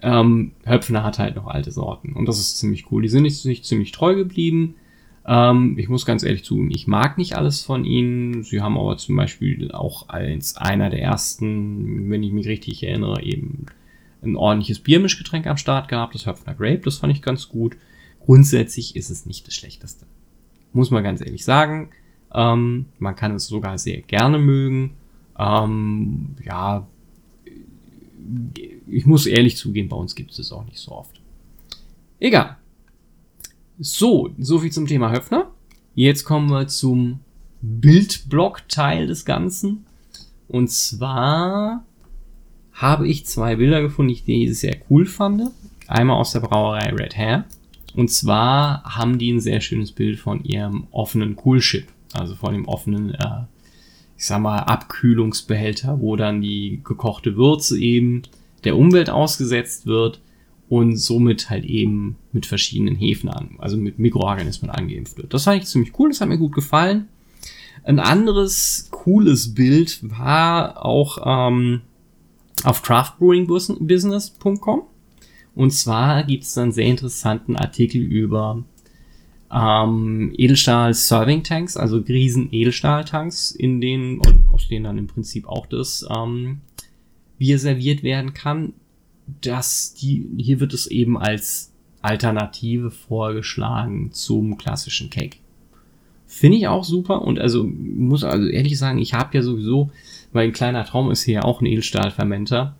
Ähm, 0.00 0.52
Höpfner 0.64 1.04
hat 1.04 1.18
halt 1.18 1.36
noch 1.36 1.46
alte 1.46 1.72
Sorten 1.72 2.12
und 2.12 2.26
das 2.26 2.38
ist 2.38 2.58
ziemlich 2.58 2.90
cool. 2.90 3.02
Die 3.02 3.08
sind 3.08 3.22
nicht 3.22 3.64
ziemlich 3.64 3.92
treu 3.92 4.14
geblieben 4.14 4.74
ähm, 5.26 5.76
ich 5.76 5.88
muss 5.88 6.06
ganz 6.06 6.22
ehrlich 6.22 6.44
zugeben, 6.44 6.70
ich 6.70 6.86
mag 6.86 7.18
nicht 7.18 7.36
alles 7.36 7.62
von 7.62 7.84
ihnen. 7.84 8.44
Sie 8.44 8.60
haben 8.62 8.78
aber 8.78 8.96
zum 8.96 9.16
Beispiel 9.16 9.72
auch 9.72 10.08
als 10.08 10.56
einer 10.56 10.88
der 10.88 11.02
ersten, 11.02 12.08
wenn 12.10 12.22
ich 12.22 12.32
mich 12.32 12.46
richtig 12.46 12.82
erinnere, 12.84 13.22
eben 13.22 13.66
ein 14.22 14.36
ordentliches 14.36 14.80
Biermischgetränk 14.80 15.46
am 15.46 15.56
Start 15.56 15.88
gehabt, 15.88 16.14
das 16.14 16.26
Höpfner 16.26 16.54
Grape, 16.54 16.80
das 16.84 16.98
fand 16.98 17.12
ich 17.12 17.22
ganz 17.22 17.48
gut. 17.48 17.76
Grundsätzlich 18.20 18.96
ist 18.96 19.10
es 19.10 19.26
nicht 19.26 19.46
das 19.46 19.54
Schlechteste. 19.54 20.06
Muss 20.72 20.90
man 20.90 21.04
ganz 21.04 21.20
ehrlich 21.20 21.44
sagen. 21.44 21.90
Ähm, 22.32 22.86
man 22.98 23.16
kann 23.16 23.34
es 23.34 23.46
sogar 23.46 23.78
sehr 23.78 24.02
gerne 24.02 24.38
mögen. 24.38 24.94
Ähm, 25.38 26.36
ja, 26.44 26.86
ich 28.86 29.06
muss 29.06 29.26
ehrlich 29.26 29.56
zugeben, 29.56 29.88
bei 29.88 29.96
uns 29.96 30.14
gibt 30.14 30.30
es 30.32 30.38
es 30.38 30.52
auch 30.52 30.64
nicht 30.64 30.78
so 30.78 30.92
oft. 30.92 31.20
Egal. 32.18 32.56
So, 33.78 34.30
soviel 34.38 34.72
zum 34.72 34.86
Thema 34.86 35.12
Höfner. 35.12 35.50
Jetzt 35.94 36.24
kommen 36.24 36.48
wir 36.48 36.66
zum 36.66 37.20
Bildblock-Teil 37.60 39.06
des 39.06 39.26
Ganzen. 39.26 39.84
Und 40.48 40.70
zwar 40.70 41.84
habe 42.72 43.06
ich 43.06 43.26
zwei 43.26 43.56
Bilder 43.56 43.82
gefunden, 43.82 44.16
die 44.26 44.46
ich 44.46 44.58
sehr 44.58 44.78
cool 44.88 45.04
fand. 45.04 45.50
Einmal 45.88 46.16
aus 46.16 46.32
der 46.32 46.40
Brauerei 46.40 46.90
Red 46.90 47.18
Hair. 47.18 47.44
Und 47.94 48.10
zwar 48.10 48.82
haben 48.84 49.18
die 49.18 49.30
ein 49.30 49.40
sehr 49.40 49.60
schönes 49.60 49.92
Bild 49.92 50.18
von 50.18 50.42
ihrem 50.42 50.86
offenen 50.90 51.36
Coolship. 51.36 51.88
Also 52.14 52.34
von 52.34 52.54
dem 52.54 52.66
offenen, 52.66 53.10
äh, 53.14 53.42
ich 54.16 54.24
sag 54.24 54.40
mal, 54.40 54.60
Abkühlungsbehälter, 54.60 56.00
wo 56.00 56.16
dann 56.16 56.40
die 56.40 56.80
gekochte 56.82 57.36
Würze 57.36 57.78
eben 57.78 58.22
der 58.64 58.78
Umwelt 58.78 59.10
ausgesetzt 59.10 59.84
wird 59.84 60.22
und 60.68 60.96
somit 60.96 61.50
halt 61.50 61.64
eben 61.64 62.16
mit 62.32 62.46
verschiedenen 62.46 62.96
Hefen 62.96 63.28
an, 63.28 63.56
also 63.58 63.76
mit 63.76 63.98
Mikroorganismen 63.98 64.70
angeimpft 64.70 65.16
wird. 65.16 65.32
Das 65.32 65.44
fand 65.44 65.62
ich 65.62 65.68
ziemlich 65.68 65.92
cool, 65.98 66.08
das 66.08 66.20
hat 66.20 66.28
mir 66.28 66.38
gut 66.38 66.54
gefallen. 66.54 67.08
Ein 67.84 68.00
anderes 68.00 68.88
cooles 68.90 69.54
Bild 69.54 70.00
war 70.02 70.84
auch 70.84 71.18
ähm, 71.24 71.82
auf 72.64 72.82
craftbrewingbusiness.com. 72.82 74.82
Und 75.54 75.70
zwar 75.70 76.24
gibt 76.24 76.44
es 76.44 76.58
einen 76.58 76.72
sehr 76.72 76.86
interessanten 76.86 77.56
Artikel 77.56 78.02
über 78.02 78.64
ähm, 79.52 80.32
Edelstahl 80.36 80.94
Serving 80.94 81.44
Tanks, 81.44 81.76
also 81.76 81.98
riesen 81.98 82.52
Edelstahltanks, 82.52 83.52
in 83.52 83.80
denen, 83.80 84.20
aus 84.52 84.68
denen 84.68 84.84
dann 84.84 84.98
im 84.98 85.06
Prinzip 85.06 85.46
auch 85.46 85.66
das 85.66 86.06
ähm, 86.14 86.60
Bier 87.38 87.58
serviert 87.58 88.02
werden 88.02 88.34
kann. 88.34 88.72
Das, 89.40 89.94
die, 89.94 90.26
hier 90.36 90.60
wird 90.60 90.72
es 90.72 90.86
eben 90.86 91.18
als 91.18 91.72
Alternative 92.02 92.90
vorgeschlagen 92.90 94.12
zum 94.12 94.56
klassischen 94.56 95.10
Cake. 95.10 95.38
Finde 96.26 96.58
ich 96.58 96.68
auch 96.68 96.84
super 96.84 97.22
und 97.22 97.38
also 97.38 97.64
muss 97.64 98.24
also 98.24 98.46
ehrlich 98.46 98.78
sagen, 98.78 98.98
ich 98.98 99.14
habe 99.14 99.36
ja 99.36 99.42
sowieso, 99.42 99.90
mein 100.32 100.52
kleiner 100.52 100.84
Traum 100.84 101.10
ist 101.10 101.22
hier 101.22 101.44
auch 101.44 101.60
ein 101.60 101.66
Edelstahlfermenter, 101.66 102.76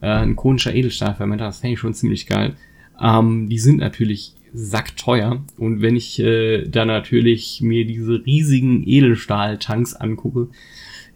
äh, 0.00 0.06
ein 0.06 0.36
konischer 0.36 0.74
Edelstahlfermenter, 0.74 1.46
das 1.46 1.60
fände 1.60 1.74
ich 1.74 1.80
schon 1.80 1.94
ziemlich 1.94 2.26
geil. 2.26 2.56
Ähm, 3.00 3.48
die 3.48 3.58
sind 3.58 3.78
natürlich 3.78 4.34
sackteuer 4.52 5.42
und 5.58 5.82
wenn 5.82 5.96
ich 5.96 6.18
äh, 6.20 6.68
da 6.68 6.84
natürlich 6.84 7.60
mir 7.60 7.86
diese 7.86 8.24
riesigen 8.24 8.86
Edelstahltanks 8.86 9.94
angucke, 9.94 10.48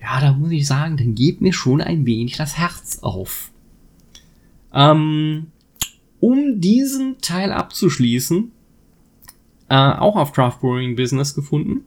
ja, 0.00 0.20
da 0.20 0.32
muss 0.32 0.50
ich 0.50 0.66
sagen, 0.66 0.96
dann 0.96 1.14
geht 1.14 1.40
mir 1.40 1.52
schon 1.52 1.80
ein 1.80 2.06
wenig 2.06 2.36
das 2.36 2.58
Herz 2.58 3.00
auf. 3.02 3.50
Ähm, 4.72 5.46
um 6.20 6.60
diesen 6.60 7.18
Teil 7.20 7.52
abzuschließen, 7.52 8.50
äh, 9.68 9.74
auch 9.74 10.16
auf 10.16 10.32
Craft 10.32 10.58
Brewing 10.60 10.96
Business 10.96 11.34
gefunden. 11.34 11.84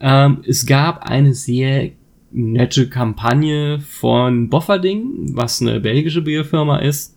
Ähm, 0.00 0.42
es 0.46 0.66
gab 0.66 1.02
eine 1.04 1.34
sehr 1.34 1.90
nette 2.30 2.88
Kampagne 2.88 3.80
von 3.80 4.50
Bofferding, 4.50 5.34
was 5.34 5.62
eine 5.62 5.80
belgische 5.80 6.22
Bierfirma 6.22 6.78
ist. 6.78 7.16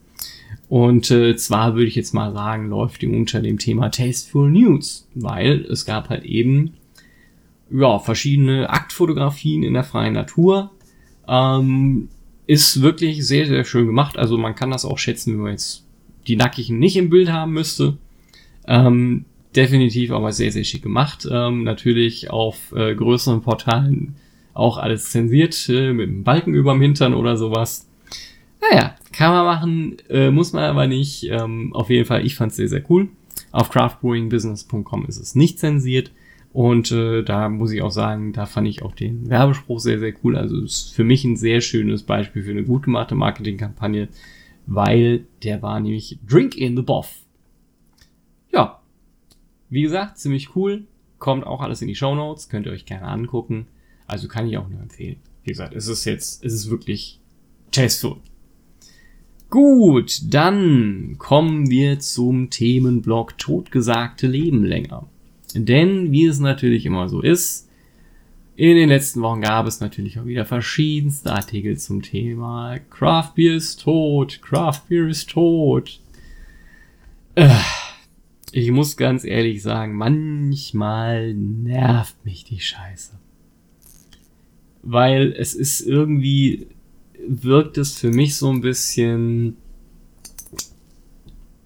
Und 0.69 1.11
äh, 1.11 1.35
zwar 1.35 1.75
würde 1.75 1.87
ich 1.87 1.95
jetzt 1.95 2.13
mal 2.13 2.31
sagen, 2.31 2.69
läuft 2.69 3.01
die 3.01 3.07
unter 3.07 3.41
dem 3.41 3.59
Thema 3.59 3.89
Tasteful 3.89 4.49
News, 4.49 5.07
weil 5.15 5.65
es 5.65 5.85
gab 5.85 6.09
halt 6.09 6.23
eben 6.23 6.75
ja, 7.69 7.99
verschiedene 7.99 8.69
Aktfotografien 8.69 9.63
in 9.63 9.73
der 9.73 9.83
freien 9.83 10.13
Natur. 10.13 10.71
Ähm, 11.27 12.07
ist 12.47 12.81
wirklich 12.81 13.25
sehr, 13.25 13.45
sehr 13.47 13.63
schön 13.63 13.85
gemacht. 13.85 14.17
Also 14.17 14.37
man 14.37 14.55
kann 14.55 14.71
das 14.71 14.85
auch 14.85 14.97
schätzen, 14.97 15.33
wenn 15.33 15.41
man 15.41 15.51
jetzt 15.51 15.85
die 16.27 16.35
Nackigen 16.35 16.79
nicht 16.79 16.97
im 16.97 17.09
Bild 17.09 17.31
haben 17.31 17.53
müsste. 17.53 17.97
Ähm, 18.67 19.25
definitiv 19.55 20.11
aber 20.11 20.31
sehr, 20.31 20.51
sehr 20.51 20.63
schick 20.63 20.83
gemacht. 20.83 21.27
Ähm, 21.29 21.63
natürlich 21.63 22.29
auf 22.29 22.71
äh, 22.75 22.95
größeren 22.95 23.41
Portalen 23.41 24.15
auch 24.53 24.77
alles 24.77 25.11
zensiert, 25.11 25.69
äh, 25.69 25.93
mit 25.93 26.09
einem 26.09 26.23
Balken 26.23 26.53
überm 26.53 26.81
Hintern 26.81 27.13
oder 27.13 27.37
sowas. 27.37 27.87
Naja, 28.61 28.95
kann 29.11 29.31
man 29.31 29.45
machen, 29.45 29.97
äh, 30.09 30.29
muss 30.29 30.53
man 30.53 30.63
aber 30.63 30.87
nicht. 30.87 31.23
Ähm, 31.23 31.73
auf 31.73 31.89
jeden 31.89 32.05
Fall, 32.05 32.25
ich 32.25 32.35
fand 32.35 32.51
es 32.51 32.57
sehr, 32.57 32.69
sehr 32.69 32.83
cool. 32.89 33.09
Auf 33.51 33.69
craftbrewingbusiness.com 33.69 35.05
ist 35.07 35.17
es 35.17 35.35
nicht 35.35 35.59
zensiert. 35.59 36.11
Und 36.53 36.91
äh, 36.91 37.23
da 37.23 37.47
muss 37.47 37.71
ich 37.71 37.81
auch 37.81 37.91
sagen, 37.91 38.33
da 38.33 38.45
fand 38.45 38.67
ich 38.67 38.81
auch 38.81 38.93
den 38.93 39.29
Werbespruch 39.29 39.79
sehr, 39.79 39.99
sehr 39.99 40.13
cool. 40.23 40.35
Also 40.35 40.61
ist 40.61 40.93
für 40.93 41.05
mich 41.05 41.23
ein 41.23 41.37
sehr 41.37 41.61
schönes 41.61 42.03
Beispiel 42.03 42.43
für 42.43 42.51
eine 42.51 42.63
gut 42.63 42.83
gemachte 42.83 43.15
Marketingkampagne, 43.15 44.09
weil 44.65 45.25
der 45.43 45.61
war 45.61 45.79
nämlich 45.79 46.19
Drink 46.27 46.57
in 46.57 46.75
the 46.75 46.81
Boff. 46.81 47.15
Ja, 48.51 48.81
wie 49.69 49.83
gesagt, 49.83 50.17
ziemlich 50.17 50.55
cool. 50.55 50.83
Kommt 51.19 51.45
auch 51.45 51.61
alles 51.61 51.81
in 51.81 51.87
die 51.87 51.95
Show 51.95 52.15
Notes, 52.15 52.49
könnt 52.49 52.65
ihr 52.65 52.73
euch 52.73 52.85
gerne 52.85 53.07
angucken. 53.07 53.67
Also 54.07 54.27
kann 54.27 54.47
ich 54.47 54.57
auch 54.57 54.67
nur 54.67 54.81
empfehlen. 54.81 55.17
Wie 55.43 55.51
gesagt, 55.51 55.73
es 55.73 55.87
ist 55.87 56.03
jetzt, 56.03 56.43
es 56.43 56.53
ist 56.53 56.69
wirklich 56.69 57.21
tasteful. 57.71 58.17
Gut, 59.49 60.21
dann 60.33 61.15
kommen 61.17 61.69
wir 61.69 61.99
zum 61.99 62.49
Themenblock 62.49 63.37
Totgesagte 63.37 64.27
Leben 64.27 64.63
länger. 64.63 65.07
Denn, 65.55 66.11
wie 66.11 66.25
es 66.25 66.39
natürlich 66.39 66.85
immer 66.85 67.09
so 67.09 67.21
ist, 67.21 67.67
in 68.55 68.75
den 68.75 68.89
letzten 68.89 69.21
Wochen 69.21 69.41
gab 69.41 69.65
es 69.65 69.79
natürlich 69.79 70.19
auch 70.19 70.25
wieder 70.25 70.45
verschiedenste 70.45 71.31
Artikel 71.31 71.77
zum 71.77 72.01
Thema 72.01 72.77
Craft 72.89 73.31
Beer 73.35 73.55
ist 73.55 73.81
tot, 73.81 74.41
Craft 74.41 74.81
Beer 74.87 75.07
ist 75.07 75.29
tot. 75.29 75.99
Äh, 77.35 77.49
ich 78.51 78.69
muss 78.71 78.97
ganz 78.97 79.23
ehrlich 79.23 79.61
sagen, 79.61 79.95
manchmal 79.95 81.33
nervt 81.33 82.23
mich 82.25 82.43
die 82.43 82.59
Scheiße. 82.59 83.17
Weil 84.83 85.33
es 85.37 85.53
ist 85.53 85.81
irgendwie, 85.81 86.67
wirkt 87.27 87.77
es 87.77 87.97
für 87.97 88.11
mich 88.11 88.35
so 88.35 88.49
ein 88.49 88.61
bisschen, 88.61 89.55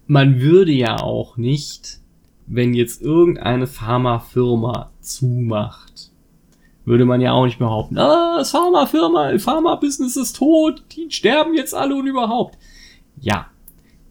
man 0.06 0.40
würde 0.40 0.72
ja 0.72 1.00
auch 1.00 1.36
nicht 1.36 2.00
wenn 2.46 2.74
jetzt 2.74 3.02
irgendeine 3.02 3.66
Pharmafirma 3.66 4.90
zumacht, 5.00 6.10
würde 6.84 7.04
man 7.04 7.20
ja 7.20 7.32
auch 7.32 7.44
nicht 7.44 7.58
behaupten, 7.58 7.98
ah, 7.98 8.38
das 8.38 8.52
Pharmafirma, 8.52 9.38
Pharma-Business 9.38 10.16
ist 10.16 10.36
tot, 10.36 10.84
die 10.92 11.10
sterben 11.10 11.54
jetzt 11.54 11.74
alle 11.74 11.96
und 11.96 12.06
überhaupt. 12.06 12.56
Ja, 13.20 13.48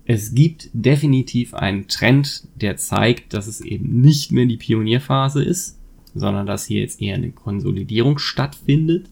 es 0.06 0.36
gibt 0.36 0.70
definitiv 0.74 1.54
einen 1.54 1.88
Trend, 1.88 2.48
der 2.56 2.78
zeigt, 2.78 3.34
dass 3.34 3.48
es 3.48 3.62
eben 3.62 4.02
nicht 4.02 4.32
mehr 4.32 4.46
die 4.46 4.58
Pionierphase 4.58 5.44
ist, 5.44 5.80
sondern 6.14 6.46
dass 6.46 6.66
hier 6.66 6.82
jetzt 6.82 7.02
eher 7.02 7.16
eine 7.16 7.32
Konsolidierung 7.32 8.20
stattfindet. 8.20 9.10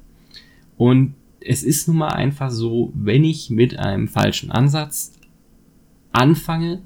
Und 0.78 1.16
es 1.40 1.64
ist 1.64 1.88
nun 1.88 1.98
mal 1.98 2.10
einfach 2.10 2.52
so, 2.52 2.92
wenn 2.96 3.24
ich 3.24 3.50
mit 3.50 3.78
einem 3.78 4.08
falschen 4.08 4.52
Ansatz 4.52 5.14
anfange, 6.12 6.82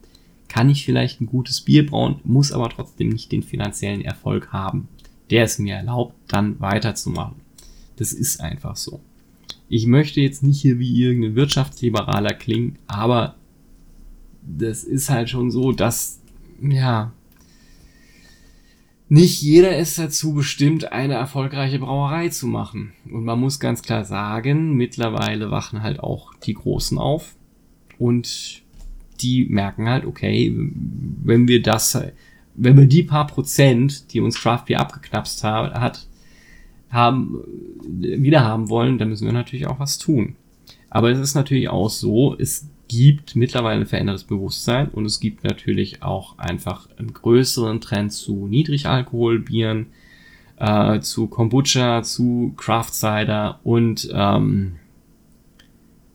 kann 0.48 0.70
ich 0.70 0.86
vielleicht 0.86 1.22
ein 1.22 1.27
gutes 1.27 1.62
Bier 1.62 1.86
brauen, 1.86 2.20
muss 2.24 2.51
aber 2.51 2.70
trotzdem 2.70 3.10
nicht 3.10 3.32
den 3.32 3.44
finanziellen 3.44 4.01
Erfolg 4.01 4.51
haben, 4.51 4.88
der 5.30 5.44
es 5.44 5.60
mir 5.60 5.75
erlaubt, 5.75 6.16
dann 6.27 6.60
weiterzumachen. 6.60 7.36
Das 7.98 8.13
ist 8.13 8.39
einfach 8.39 8.75
so. 8.75 9.01
Ich 9.70 9.86
möchte 9.86 10.22
jetzt 10.22 10.44
nicht 10.44 10.62
hier 10.62 10.80
wie 10.80 11.04
irgendein 11.04 11.36
Wirtschaftsliberaler 11.36 12.34
klingen, 12.34 12.77
aber 12.88 13.36
das 14.42 14.84
ist 14.84 15.10
halt 15.10 15.30
schon 15.30 15.51
so, 15.51 15.74
dass, 15.74 16.22
ja, 16.62 17.12
nicht 19.10 19.42
jeder 19.42 19.77
ist 19.77 19.98
dazu 20.00 20.34
bestimmt, 20.34 20.92
eine 20.92 21.13
erfolgreiche 21.13 21.80
Brauerei 21.80 22.30
zu 22.30 22.46
machen. 22.48 22.94
Und 23.06 23.24
man 23.24 23.39
muss 23.39 23.60
ganz 23.60 23.82
klar 23.82 24.04
sagen, 24.04 24.74
mittlerweile 24.74 25.50
wachen 25.50 25.82
halt 25.82 26.00
auch 26.01 26.34
die 26.36 26.54
Großen 26.54 26.98
auf. 26.98 27.36
Und 27.98 28.63
die 29.22 29.46
merken 29.46 29.90
halt, 29.90 30.06
okay, 30.06 30.54
wenn 31.24 31.48
wir 31.48 31.62
das, 31.62 32.00
wenn 32.56 32.78
wir 32.78 32.88
die 32.88 33.04
paar 33.04 33.28
Prozent, 33.28 34.14
die 34.14 34.20
uns 34.20 34.40
Craft 34.40 34.66
Beer 34.68 34.82
abgeknapst 34.82 35.44
hat, 35.44 36.08
haben, 36.90 37.44
wieder 37.88 38.44
haben 38.44 38.70
wollen, 38.70 38.98
dann 38.98 39.10
müssen 39.10 39.26
wir 39.26 39.34
natürlich 39.34 39.68
auch 39.68 39.80
was 39.80 39.98
tun. 39.98 40.36
Aber 40.90 41.12
es 41.12 41.20
ist 41.20 41.36
natürlich 41.36 41.70
auch 41.70 41.90
so, 41.90 42.36
es 42.38 42.70
gibt 42.88 43.36
mittlerweile 43.36 43.82
ein 43.82 43.88
verändertes 43.88 44.24
Bewusstsein 44.24 44.88
und 44.90 45.06
es 45.06 45.20
gibt 45.20 45.44
natürlich 45.44 46.04
auch 46.04 46.38
einfach 46.38 46.88
einen 46.98 47.14
größeren 47.14 47.82
Trend 47.82 48.14
zu 48.14 48.48
Niedrigalkoholbieren, 48.48 49.88
äh, 50.58 51.00
zu 51.02 51.28
Kombucha, 51.28 52.04
zu 52.04 52.54
Craft 52.56 52.94
Cider 52.94 53.60
und 53.64 54.10
ähm, 54.14 54.78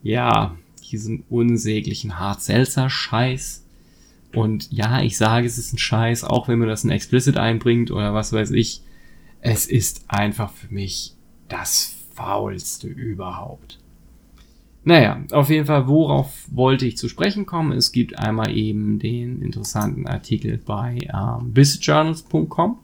ja, 0.03 0.57
diesem 0.93 1.25
unsäglichen 1.29 2.19
Hart-Seltzer-Scheiß. 2.19 3.65
Und 4.35 4.71
ja, 4.71 5.03
ich 5.03 5.17
sage, 5.17 5.47
es 5.47 5.59
ist 5.59 5.73
ein 5.73 5.79
Scheiß, 5.79 6.25
auch 6.25 6.49
wenn 6.49 6.59
man 6.59 6.69
das 6.69 6.85
in 6.85 6.91
Explicit 6.91 7.37
einbringt 7.37 7.91
oder 7.91 8.15
was 8.15 8.33
weiß 8.33 8.51
ich. 8.53 8.83
Es 9.41 9.67
ist 9.67 10.05
einfach 10.09 10.53
für 10.53 10.73
mich 10.73 11.15
das 11.49 11.95
Faulste 12.15 12.87
überhaupt. 12.87 13.79
Naja, 14.85 15.23
auf 15.31 15.49
jeden 15.49 15.67
Fall, 15.67 15.87
worauf 15.87 16.47
wollte 16.51 16.87
ich 16.87 16.97
zu 16.97 17.09
sprechen 17.09 17.47
kommen? 17.47 17.73
Es 17.73 17.93
gibt 17.93 18.19
einmal 18.19 18.57
eben 18.57 18.99
den 18.99 19.41
interessanten 19.41 20.07
Artikel 20.07 20.59
bei 20.59 20.99
ähm, 21.13 21.53
businessjournals.com. 21.53 22.79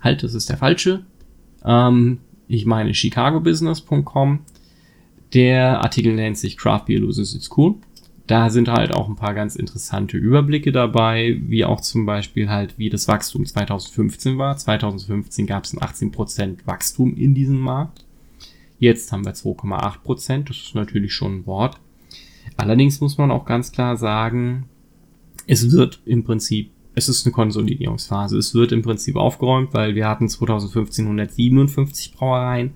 Halt, 0.00 0.22
das 0.22 0.34
ist 0.34 0.48
der 0.48 0.56
falsche. 0.56 1.04
Ähm, 1.64 2.18
ich 2.46 2.64
meine 2.64 2.94
chicagobusiness.com. 2.94 4.40
Der 5.34 5.80
Artikel 5.82 6.14
nennt 6.14 6.38
sich 6.38 6.56
Craft 6.56 6.84
Beer 6.86 7.00
Loses 7.00 7.34
Its 7.34 7.50
Cool. 7.56 7.74
Da 8.26 8.50
sind 8.50 8.68
halt 8.68 8.92
auch 8.94 9.08
ein 9.08 9.16
paar 9.16 9.32
ganz 9.32 9.56
interessante 9.56 10.18
Überblicke 10.18 10.70
dabei, 10.70 11.38
wie 11.46 11.64
auch 11.64 11.80
zum 11.80 12.04
Beispiel 12.04 12.50
halt, 12.50 12.78
wie 12.78 12.90
das 12.90 13.08
Wachstum 13.08 13.46
2015 13.46 14.36
war. 14.36 14.56
2015 14.56 15.46
gab 15.46 15.64
es 15.64 15.72
ein 15.72 15.80
18% 15.80 16.66
Wachstum 16.66 17.16
in 17.16 17.34
diesem 17.34 17.58
Markt. 17.58 18.04
Jetzt 18.78 19.12
haben 19.12 19.24
wir 19.24 19.34
2,8%, 19.34 20.44
das 20.44 20.58
ist 20.58 20.74
natürlich 20.74 21.14
schon 21.14 21.38
ein 21.38 21.46
Wort. 21.46 21.80
Allerdings 22.56 23.00
muss 23.00 23.18
man 23.18 23.30
auch 23.30 23.44
ganz 23.44 23.72
klar 23.72 23.96
sagen, 23.96 24.68
es 25.46 25.72
wird 25.72 26.00
im 26.04 26.24
Prinzip, 26.24 26.70
es 26.94 27.08
ist 27.08 27.24
eine 27.24 27.32
Konsolidierungsphase. 27.32 28.36
Es 28.36 28.54
wird 28.54 28.72
im 28.72 28.82
Prinzip 28.82 29.16
aufgeräumt, 29.16 29.72
weil 29.72 29.94
wir 29.94 30.06
hatten 30.06 30.28
2015 30.28 31.06
157 31.06 32.12
Brauereien, 32.12 32.72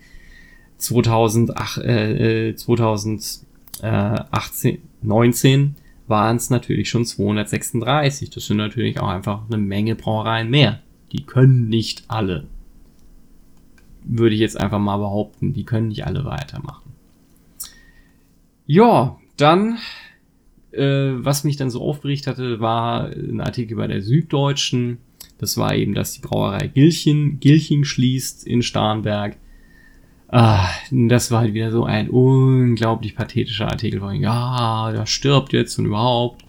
2008, 0.82 1.78
äh, 1.78 2.54
2018, 2.56 4.78
19 5.02 5.76
waren 6.08 6.36
es 6.36 6.50
natürlich 6.50 6.90
schon 6.90 7.04
236. 7.04 8.30
Das 8.30 8.46
sind 8.46 8.58
natürlich 8.58 9.00
auch 9.00 9.08
einfach 9.08 9.42
eine 9.46 9.58
Menge 9.58 9.94
Brauereien 9.94 10.50
mehr. 10.50 10.80
Die 11.12 11.24
können 11.24 11.68
nicht 11.68 12.04
alle. 12.08 12.46
Würde 14.04 14.34
ich 14.34 14.40
jetzt 14.40 14.60
einfach 14.60 14.78
mal 14.78 14.96
behaupten, 14.96 15.52
die 15.52 15.64
können 15.64 15.88
nicht 15.88 16.06
alle 16.06 16.24
weitermachen. 16.24 16.92
Ja, 18.66 19.18
dann, 19.36 19.78
äh, 20.72 21.10
was 21.12 21.44
mich 21.44 21.56
dann 21.56 21.70
so 21.70 21.82
aufgeregt 21.82 22.26
hatte, 22.26 22.60
war 22.60 23.06
ein 23.06 23.40
Artikel 23.40 23.76
bei 23.76 23.86
der 23.86 24.02
Süddeutschen. 24.02 24.98
Das 25.38 25.56
war 25.56 25.74
eben, 25.74 25.94
dass 25.94 26.12
die 26.12 26.20
Brauerei 26.20 26.68
Gilchen, 26.68 27.40
Gilching 27.40 27.84
schließt 27.84 28.46
in 28.46 28.62
Starnberg. 28.62 29.36
Ah, 30.34 30.66
das 30.90 31.30
war 31.30 31.40
halt 31.40 31.52
wieder 31.52 31.70
so 31.70 31.84
ein 31.84 32.08
unglaublich 32.08 33.14
pathetischer 33.14 33.68
Artikel 33.70 34.00
von, 34.00 34.14
ja, 34.14 34.90
der 34.90 35.04
stirbt 35.04 35.52
jetzt 35.52 35.78
und 35.78 35.84
überhaupt. 35.84 36.42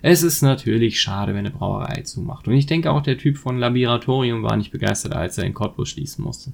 Es 0.00 0.22
ist 0.22 0.42
natürlich 0.42 1.00
schade, 1.00 1.32
wenn 1.32 1.40
eine 1.40 1.50
Brauerei 1.50 2.02
zumacht. 2.02 2.46
Und 2.46 2.54
ich 2.54 2.66
denke 2.66 2.92
auch, 2.92 3.02
der 3.02 3.18
Typ 3.18 3.36
von 3.36 3.58
Laboratorium 3.58 4.44
war 4.44 4.56
nicht 4.56 4.70
begeistert, 4.70 5.12
als 5.12 5.38
er 5.38 5.44
in 5.44 5.54
Cottbus 5.54 5.88
schließen 5.88 6.22
musste. 6.22 6.52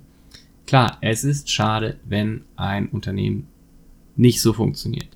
Klar, 0.66 0.96
es 1.02 1.24
ist 1.24 1.50
schade, 1.50 2.00
wenn 2.06 2.44
ein 2.56 2.88
Unternehmen 2.88 3.48
nicht 4.16 4.40
so 4.40 4.54
funktioniert. 4.54 5.08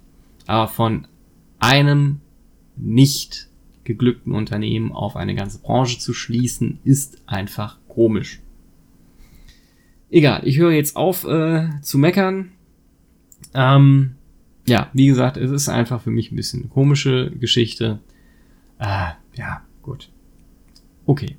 Aber 0.46 0.68
von 0.68 1.08
einem 1.58 2.20
nicht 2.76 3.48
geglückten 3.84 4.34
Unternehmen 4.34 4.92
auf 4.92 5.16
eine 5.16 5.34
ganze 5.34 5.60
Branche 5.60 5.98
zu 6.00 6.12
schließen, 6.12 6.80
ist 6.84 7.22
einfach 7.24 7.78
komisch. 7.88 8.40
Egal, 10.10 10.42
ich 10.44 10.58
höre 10.58 10.72
jetzt 10.72 10.96
auf 10.96 11.24
äh, 11.24 11.68
zu 11.82 11.98
meckern. 11.98 12.52
Ähm, 13.54 14.12
ja, 14.66 14.88
wie 14.92 15.06
gesagt, 15.06 15.36
es 15.36 15.50
ist 15.50 15.68
einfach 15.68 16.00
für 16.00 16.10
mich 16.10 16.32
ein 16.32 16.36
bisschen 16.36 16.62
eine 16.62 16.68
komische 16.68 17.30
Geschichte. 17.30 18.00
Äh, 18.78 19.12
ja, 19.34 19.62
gut. 19.82 20.10
Okay. 21.06 21.36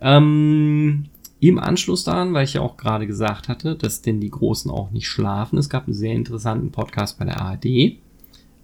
Ähm, 0.00 1.04
Im 1.40 1.58
Anschluss 1.58 2.04
daran, 2.04 2.32
weil 2.32 2.44
ich 2.44 2.54
ja 2.54 2.62
auch 2.62 2.76
gerade 2.76 3.06
gesagt 3.06 3.48
hatte, 3.48 3.76
dass 3.76 4.02
denn 4.02 4.20
die 4.20 4.30
Großen 4.30 4.70
auch 4.70 4.90
nicht 4.90 5.08
schlafen. 5.08 5.58
Es 5.58 5.68
gab 5.68 5.84
einen 5.84 5.94
sehr 5.94 6.14
interessanten 6.14 6.72
Podcast 6.72 7.18
bei 7.18 7.26
der 7.26 7.40
ARD, 7.40 7.96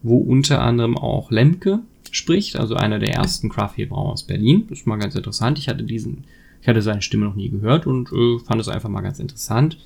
wo 0.02 0.18
unter 0.18 0.62
anderem 0.62 0.96
auch 0.96 1.30
Lemke 1.30 1.80
spricht, 2.10 2.56
also 2.56 2.74
einer 2.74 2.98
der 2.98 3.14
ersten 3.14 3.48
Craft 3.50 3.76
Beer 3.76 3.88
Brauer 3.88 4.12
aus 4.12 4.22
Berlin. 4.22 4.66
Das 4.68 4.80
ist 4.80 4.86
mal 4.86 4.98
ganz 4.98 5.14
interessant. 5.14 5.58
Ich 5.58 5.68
hatte 5.68 5.84
diesen 5.84 6.24
ich 6.66 6.68
hatte 6.68 6.82
seine 6.82 7.00
Stimme 7.00 7.26
noch 7.26 7.36
nie 7.36 7.48
gehört 7.48 7.86
und 7.86 8.10
äh, 8.10 8.40
fand 8.40 8.60
es 8.60 8.66
einfach 8.66 8.88
mal 8.88 9.00
ganz 9.00 9.20
interessant. 9.20 9.78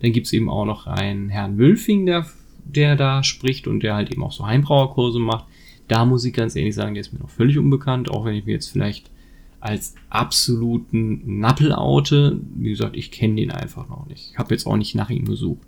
Dann 0.00 0.12
gibt's 0.12 0.32
eben 0.32 0.48
auch 0.48 0.66
noch 0.66 0.86
einen 0.86 1.30
Herrn 1.30 1.58
Wülfing, 1.58 2.06
der, 2.06 2.26
der 2.64 2.94
da 2.94 3.24
spricht 3.24 3.66
und 3.66 3.82
der 3.82 3.96
halt 3.96 4.12
eben 4.12 4.22
auch 4.22 4.30
so 4.30 4.46
Heimbrauerkurse 4.46 5.18
macht. 5.18 5.46
Da 5.88 6.04
muss 6.04 6.24
ich 6.24 6.32
ganz 6.32 6.54
ehrlich 6.54 6.76
sagen, 6.76 6.94
der 6.94 7.00
ist 7.00 7.12
mir 7.12 7.18
noch 7.18 7.28
völlig 7.28 7.58
unbekannt, 7.58 8.08
auch 8.08 8.24
wenn 8.24 8.36
ich 8.36 8.46
mir 8.46 8.52
jetzt 8.52 8.68
vielleicht 8.68 9.10
als 9.58 9.96
absoluten 10.10 11.40
Nappel 11.40 11.72
oute. 11.72 12.38
Wie 12.54 12.70
gesagt, 12.70 12.96
ich 12.96 13.10
kenne 13.10 13.34
den 13.34 13.50
einfach 13.50 13.88
noch 13.88 14.06
nicht. 14.06 14.30
Ich 14.30 14.38
habe 14.38 14.54
jetzt 14.54 14.64
auch 14.64 14.76
nicht 14.76 14.94
nach 14.94 15.10
ihm 15.10 15.24
gesucht. 15.24 15.66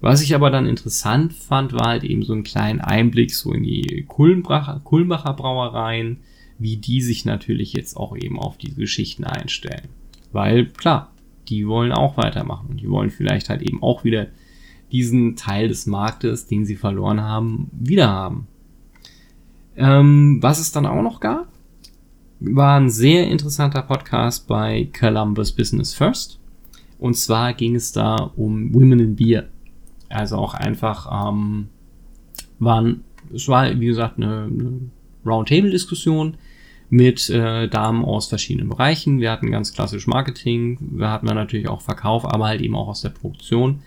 Was 0.00 0.22
ich 0.22 0.36
aber 0.36 0.50
dann 0.50 0.66
interessant 0.66 1.32
fand, 1.32 1.72
war 1.72 1.88
halt 1.88 2.04
eben 2.04 2.22
so 2.22 2.32
einen 2.32 2.44
kleinen 2.44 2.80
Einblick 2.80 3.34
so 3.34 3.52
in 3.52 3.64
die 3.64 4.04
Kulmbacher, 4.06 4.82
Kulmbacher 4.84 5.32
Brauereien, 5.32 6.18
wie 6.60 6.76
die 6.76 7.00
sich 7.00 7.24
natürlich 7.24 7.72
jetzt 7.72 7.96
auch 7.96 8.16
eben 8.16 8.38
auf 8.38 8.58
diese 8.58 8.76
Geschichten 8.76 9.24
einstellen. 9.24 9.88
Weil 10.30 10.66
klar, 10.66 11.10
die 11.48 11.66
wollen 11.66 11.90
auch 11.90 12.16
weitermachen 12.16 12.68
und 12.70 12.80
die 12.80 12.90
wollen 12.90 13.10
vielleicht 13.10 13.48
halt 13.48 13.62
eben 13.62 13.82
auch 13.82 14.04
wieder 14.04 14.28
diesen 14.92 15.36
Teil 15.36 15.68
des 15.68 15.86
Marktes, 15.86 16.46
den 16.46 16.66
sie 16.66 16.76
verloren 16.76 17.22
haben, 17.22 17.70
wieder 17.72 18.08
haben. 18.08 18.46
Ähm, 19.76 20.38
was 20.42 20.60
es 20.60 20.70
dann 20.70 20.86
auch 20.86 21.02
noch 21.02 21.20
gab, 21.20 21.48
war 22.40 22.78
ein 22.78 22.90
sehr 22.90 23.26
interessanter 23.28 23.82
Podcast 23.82 24.46
bei 24.46 24.88
Columbus 24.98 25.52
Business 25.52 25.94
First. 25.94 26.38
Und 26.98 27.16
zwar 27.16 27.54
ging 27.54 27.74
es 27.74 27.92
da 27.92 28.16
um 28.36 28.74
Women 28.74 29.00
in 29.00 29.16
Beer. 29.16 29.48
Also 30.10 30.36
auch 30.36 30.52
einfach 30.52 31.30
ähm, 31.30 31.68
waren, 32.58 33.04
es 33.32 33.48
war 33.48 33.80
wie 33.80 33.86
gesagt 33.86 34.18
eine, 34.18 34.44
eine 34.44 34.80
Roundtable-Diskussion 35.24 36.34
mit 36.90 37.30
äh, 37.30 37.68
Damen 37.68 38.04
aus 38.04 38.26
verschiedenen 38.26 38.68
Bereichen. 38.68 39.20
Wir 39.20 39.30
hatten 39.30 39.52
ganz 39.52 39.72
klassisch 39.72 40.08
Marketing, 40.08 40.78
wir 40.80 41.10
hatten 41.10 41.26
natürlich 41.26 41.68
auch 41.68 41.80
Verkauf, 41.80 42.24
aber 42.26 42.46
halt 42.46 42.60
eben 42.60 42.74
auch 42.74 42.88
aus 42.88 43.00
der 43.00 43.10
Produktion. 43.10 43.82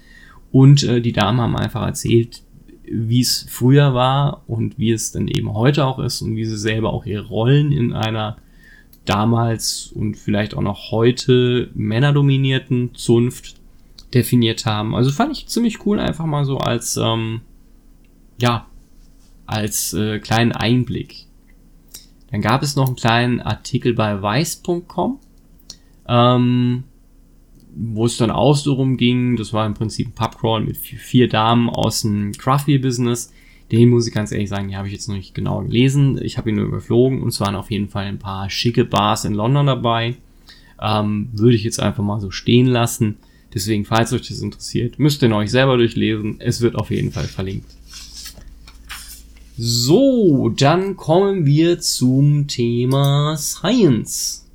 Und 0.52 0.84
äh, 0.84 1.02
die 1.02 1.12
Damen 1.12 1.42
haben 1.42 1.58
einfach 1.58 1.86
erzählt, 1.86 2.44
wie 2.84 3.22
es 3.22 3.46
früher 3.50 3.94
war 3.94 4.44
und 4.48 4.78
wie 4.78 4.92
es 4.92 5.12
dann 5.12 5.28
eben 5.28 5.54
heute 5.54 5.86
auch 5.86 6.00
ist 6.00 6.22
und 6.22 6.36
wie 6.36 6.46
sie 6.46 6.58
selber 6.58 6.94
auch 6.94 7.06
ihre 7.06 7.28
Rollen 7.28 7.72
in 7.72 7.94
einer 7.94 8.38
damals 9.06 9.92
und 9.94 10.16
vielleicht 10.16 10.56
auch 10.56 10.62
noch 10.62 10.92
heute 10.92 11.70
männerdominierten 11.74 12.96
Zunft 12.96 13.56
definiert 14.14 14.66
haben. 14.66 14.96
Also 14.96 15.12
fand 15.12 15.34
ich 15.34 15.48
ziemlich 15.48 15.86
cool, 15.86 16.00
einfach 16.00 16.26
mal 16.26 16.46
so 16.46 16.58
als, 16.58 16.98
ähm, 16.98 17.42
ja, 18.40 18.68
als 19.46 19.94
äh, 19.94 20.20
kleinen 20.20 20.54
Einblick 20.54 21.26
dann 22.34 22.42
gab 22.42 22.64
es 22.64 22.76
noch 22.76 22.88
einen 22.88 22.96
kleinen 22.96 23.42
Artikel 23.42 23.94
bei 23.94 24.20
weiß.com, 24.20 25.20
ähm, 26.08 26.84
wo 27.76 28.08
es 28.08 28.18
dann 28.18 28.32
auch 28.32 28.56
so 28.56 28.74
rumging, 28.74 29.36
das 29.36 29.54
war 29.54 29.68
im 29.68 29.76
Prinzip 29.76 30.08
ein 30.08 30.14
Pubcrawl 30.14 30.62
mit 30.62 30.78
vier 30.78 31.30
Damen 31.30 31.70
aus 31.70 32.02
dem 32.02 32.32
Craft 32.32 32.66
Beer 32.66 32.82
Business. 32.82 33.32
Den 33.72 33.90
muss 33.90 34.08
ich 34.08 34.14
ganz 34.16 34.32
ehrlich 34.32 34.50
sagen, 34.50 34.68
die 34.68 34.76
habe 34.76 34.88
ich 34.88 34.94
jetzt 34.94 35.08
noch 35.08 35.16
nicht 35.16 35.36
genau 35.36 35.62
gelesen. 35.62 36.20
Ich 36.24 36.40
habe 36.40 36.50
ihn 36.50 36.56
nur 36.56 36.66
überflogen 36.66 37.22
und 37.22 37.30
es 37.30 37.40
waren 37.40 37.56
auf 37.56 37.70
jeden 37.70 37.90
Fall 37.90 38.06
ein 38.06 38.18
paar 38.18 38.50
schicke 38.50 38.84
Bars 38.84 39.26
in 39.26 39.36
London 39.36 39.68
dabei. 39.68 40.16
Ähm, 40.82 41.30
würde 41.34 41.56
ich 41.56 41.64
jetzt 41.64 41.80
einfach 41.80 42.04
mal 42.04 42.20
so 42.20 42.32
stehen 42.32 42.66
lassen. 42.66 43.18
Deswegen, 43.54 43.86
falls 43.86 44.12
euch 44.12 44.28
das 44.28 44.42
interessiert, 44.42 44.98
müsst 44.98 45.22
ihr 45.22 45.32
euch 45.36 45.52
selber 45.52 45.78
durchlesen. 45.78 46.38
Es 46.40 46.62
wird 46.62 46.78
auf 46.78 46.90
jeden 46.90 47.12
Fall 47.12 47.26
verlinkt. 47.26 47.70
So, 49.56 50.50
dann 50.50 50.98
kommen 50.98 51.46
wir 51.46 51.80
zum 51.80 52.48
Thema 52.48 53.38
Science. 53.38 54.50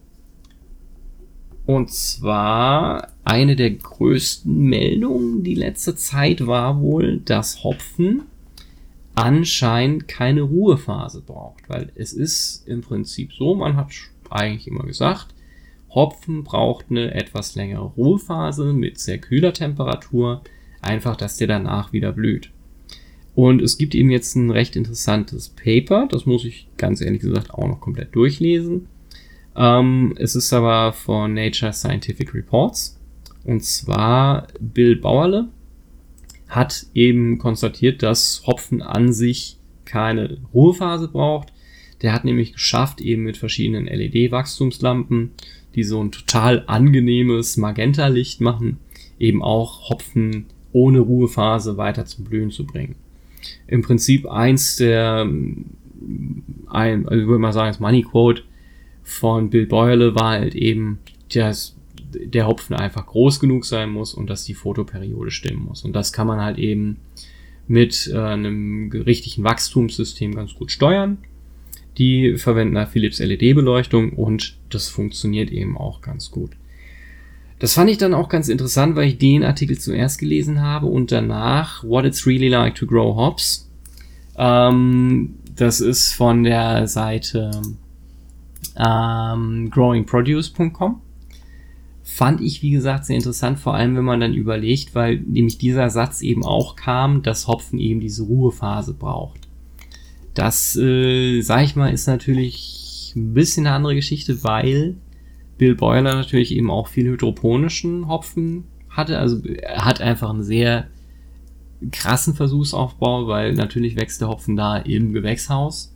Und 1.67 1.93
zwar 1.93 3.07
eine 3.23 3.55
der 3.55 3.71
größten 3.71 4.53
Meldungen 4.53 5.45
die 5.45 5.55
letzte 5.55 5.95
Zeit 5.95 6.49
war 6.49 6.81
wohl, 6.81 7.19
dass 7.19 7.63
Hopfen 7.63 8.23
anscheinend 9.15 10.09
keine 10.09 10.43
Ruhephase 10.43 11.21
braucht, 11.21 11.69
weil 11.69 11.93
es 11.95 12.13
ist 12.13 12.67
im 12.67 12.81
Prinzip 12.81 13.33
so, 13.33 13.55
man 13.55 13.77
hat 13.77 13.93
eigentlich 14.31 14.67
immer 14.67 14.83
gesagt, 14.83 15.29
Hopfen 15.91 16.43
braucht 16.43 16.87
eine 16.91 17.15
etwas 17.15 17.55
längere 17.55 17.85
Ruhephase 17.97 18.73
mit 18.73 18.99
sehr 18.99 19.19
kühler 19.19 19.53
Temperatur, 19.53 20.43
einfach, 20.83 21.15
dass 21.15 21.37
der 21.37 21.47
danach 21.47 21.93
wieder 21.93 22.11
blüht. 22.11 22.51
Und 23.39 23.63
es 23.63 23.79
gibt 23.79 23.95
eben 23.95 24.11
jetzt 24.11 24.35
ein 24.35 24.51
recht 24.51 24.75
interessantes 24.75 25.51
Paper, 25.51 26.09
das 26.11 26.27
muss 26.27 26.45
ich 26.45 26.67
ganz 26.77 27.01
ehrlich 27.01 27.21
gesagt 27.21 27.53
auch 27.53 27.69
noch 27.69 27.81
komplett 27.81 28.13
durchlesen. 28.17 28.89
Ähm, 29.55 30.17
es 30.19 30.35
ist 30.35 30.53
aber 30.53 30.93
von 30.93 31.35
Nature 31.35 31.73
Scientific 31.73 32.35
Reports. 32.35 32.99
Und 33.45 33.63
zwar 33.63 34.49
Bill 34.59 34.97
Bauerle 34.97 35.51
hat 36.49 36.87
eben 36.95 37.39
konstatiert, 37.39 38.03
dass 38.03 38.43
Hopfen 38.45 38.83
an 38.83 39.13
sich 39.13 39.57
keine 39.85 40.39
Ruhephase 40.53 41.07
braucht. 41.07 41.53
Der 42.03 42.13
hat 42.15 42.25
nämlich 42.25 42.55
geschafft, 42.55 43.01
eben 43.01 43.23
mit 43.23 43.37
verschiedenen 43.37 43.87
LED-Wachstumslampen, 43.87 45.31
die 45.77 45.85
so 45.85 46.03
ein 46.03 46.11
total 46.11 46.65
angenehmes 46.67 47.57
Magenta-Licht 47.57 48.41
machen, 48.41 48.79
eben 49.21 49.45
auch 49.45 49.91
Hopfen 49.91 50.47
ohne 50.73 50.99
Ruhephase 50.99 51.77
weiter 51.77 52.05
zum 52.05 52.25
Blühen 52.25 52.51
zu 52.51 52.67
bringen 52.67 52.97
im 53.67 53.83
Prinzip 53.83 54.27
eins 54.27 54.77
der, 54.77 55.27
ein, 56.69 57.09
also 57.09 57.21
ich 57.21 57.27
würde 57.27 57.39
mal 57.39 57.53
sagen, 57.53 57.69
das 57.69 57.81
Money 57.81 58.03
Quote 58.03 58.43
von 59.03 59.51
Bill 59.51 59.67
Boyle 59.67 60.15
war 60.15 60.33
halt 60.33 60.55
eben, 60.55 60.99
dass 61.33 61.77
der 62.13 62.47
Hopfen 62.47 62.75
einfach 62.77 63.07
groß 63.07 63.41
genug 63.41 63.65
sein 63.65 63.91
muss 63.91 64.15
und 64.15 64.29
dass 64.31 64.45
die 64.45 64.55
Fotoperiode 64.55 65.31
stimmen 65.31 65.65
muss. 65.65 65.85
Und 65.85 65.95
das 65.95 66.13
kann 66.13 66.27
man 66.27 66.41
halt 66.41 66.59
eben 66.59 66.99
mit 67.67 68.11
äh, 68.13 68.19
einem 68.19 68.91
richtigen 68.91 69.45
Wachstumssystem 69.45 70.35
ganz 70.35 70.55
gut 70.55 70.71
steuern. 70.71 71.19
Die 71.99 72.37
verwenden 72.37 72.75
da 72.75 72.87
Philips 72.87 73.19
LED-Beleuchtung 73.19 74.13
und 74.13 74.57
das 74.71 74.89
funktioniert 74.89 75.51
eben 75.51 75.77
auch 75.77 76.01
ganz 76.01 76.31
gut. 76.31 76.53
Das 77.59 77.75
fand 77.75 77.91
ich 77.91 77.99
dann 77.99 78.15
auch 78.15 78.29
ganz 78.29 78.49
interessant, 78.49 78.95
weil 78.95 79.09
ich 79.09 79.19
den 79.19 79.43
Artikel 79.43 79.79
zuerst 79.79 80.19
gelesen 80.19 80.61
habe 80.61 80.87
und 80.87 81.11
danach 81.11 81.83
What 81.83 82.05
It's 82.05 82.27
Really 82.27 82.49
Like 82.49 82.77
to 82.77 82.87
Grow 82.87 83.17
Hops. 83.17 83.69
Ähm, 84.37 85.35
das 85.57 85.81
ist 85.81 86.13
von 86.13 86.45
der 86.45 86.87
Seite 86.87 87.51
ähm, 88.77 89.71
growingproduce.com. 89.71 91.01
Fand 92.05 92.41
ich, 92.41 92.63
wie 92.63 92.71
gesagt, 92.71 93.05
sehr 93.05 93.17
interessant, 93.17 93.59
vor 93.59 93.75
allem 93.75 93.97
wenn 93.97 94.05
man 94.05 94.21
dann 94.21 94.35
überlegt, 94.35 94.95
weil 94.95 95.19
nämlich 95.19 95.59
dieser 95.59 95.91
Satz 95.91 96.23
eben 96.23 96.45
auch 96.45 96.77
kam, 96.77 97.23
dass 97.23 97.49
Hopfen 97.49 97.79
eben 97.79 98.01
diese 98.01 98.23
Ruhephase 98.23 98.95
braucht. 98.95 99.41
Das, 100.35 100.77
äh, 100.77 101.41
sag 101.43 101.65
ich 101.65 101.77
mal, 101.77 101.93
ist 101.93 102.07
natürlich 102.07 103.13
ein 103.17 103.35
bisschen 103.35 103.67
eine 103.67 103.75
andere 103.75 103.97
Geschichte, 103.97 104.45
weil 104.45 104.97
Bill 105.59 105.75
Boiler 105.75 106.15
natürlich 106.15 106.55
eben 106.55 106.71
auch 106.71 106.89
viel 106.89 107.09
hydroponischen 107.09 108.09
Hopfen 108.09 108.65
hatte. 108.89 109.19
Also 109.19 109.45
er 109.45 109.85
hat 109.85 110.01
einfach 110.01 110.31
einen 110.31 110.43
sehr 110.43 110.87
krassen 111.93 112.35
Versuchsaufbau, 112.35 113.27
weil 113.27 113.55
natürlich 113.55 113.97
wächst 113.97 114.21
der 114.21 114.29
Hopfen 114.29 114.57
da 114.57 114.79
im 114.79 115.13
Gewächshaus. 115.13 115.95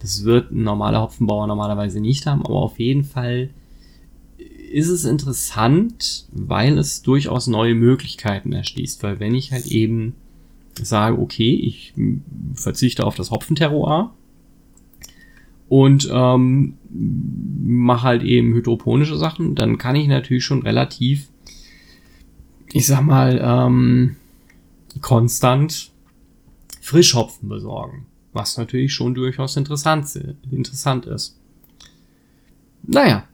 Das 0.00 0.24
wird 0.24 0.50
ein 0.50 0.62
normaler 0.62 1.00
Hopfenbauer 1.00 1.46
normalerweise 1.46 2.00
nicht 2.00 2.26
haben, 2.26 2.44
aber 2.44 2.56
auf 2.56 2.78
jeden 2.78 3.04
Fall 3.04 3.50
ist 4.70 4.88
es 4.88 5.04
interessant, 5.04 6.26
weil 6.32 6.78
es 6.78 7.02
durchaus 7.02 7.46
neue 7.46 7.74
Möglichkeiten 7.74 8.52
erschließt. 8.52 9.02
Weil 9.02 9.20
wenn 9.20 9.34
ich 9.34 9.52
halt 9.52 9.66
eben 9.66 10.14
sage, 10.80 11.18
okay, 11.18 11.54
ich 11.54 11.94
verzichte 12.54 13.06
auf 13.06 13.14
das 13.14 13.30
Hopfenterroir 13.30 14.12
und 15.68 16.08
ähm, 16.12 16.76
mache 16.90 18.02
halt 18.02 18.22
eben 18.22 18.54
hydroponische 18.54 19.16
Sachen, 19.16 19.54
dann 19.54 19.78
kann 19.78 19.96
ich 19.96 20.08
natürlich 20.08 20.44
schon 20.44 20.62
relativ, 20.62 21.28
ich 22.72 22.86
sag 22.86 23.02
mal, 23.02 23.40
ähm, 23.42 24.16
konstant 25.00 25.90
Frischhopfen 26.80 27.48
besorgen. 27.48 28.06
Was 28.32 28.58
natürlich 28.58 28.92
schon 28.92 29.14
durchaus 29.14 29.56
interessant, 29.56 30.06
interessant 30.50 31.06
ist. 31.06 31.38
Naja, 32.82 33.24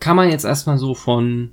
kann 0.00 0.16
man 0.16 0.30
jetzt 0.30 0.44
erstmal 0.44 0.78
so 0.78 0.94
von 0.94 1.50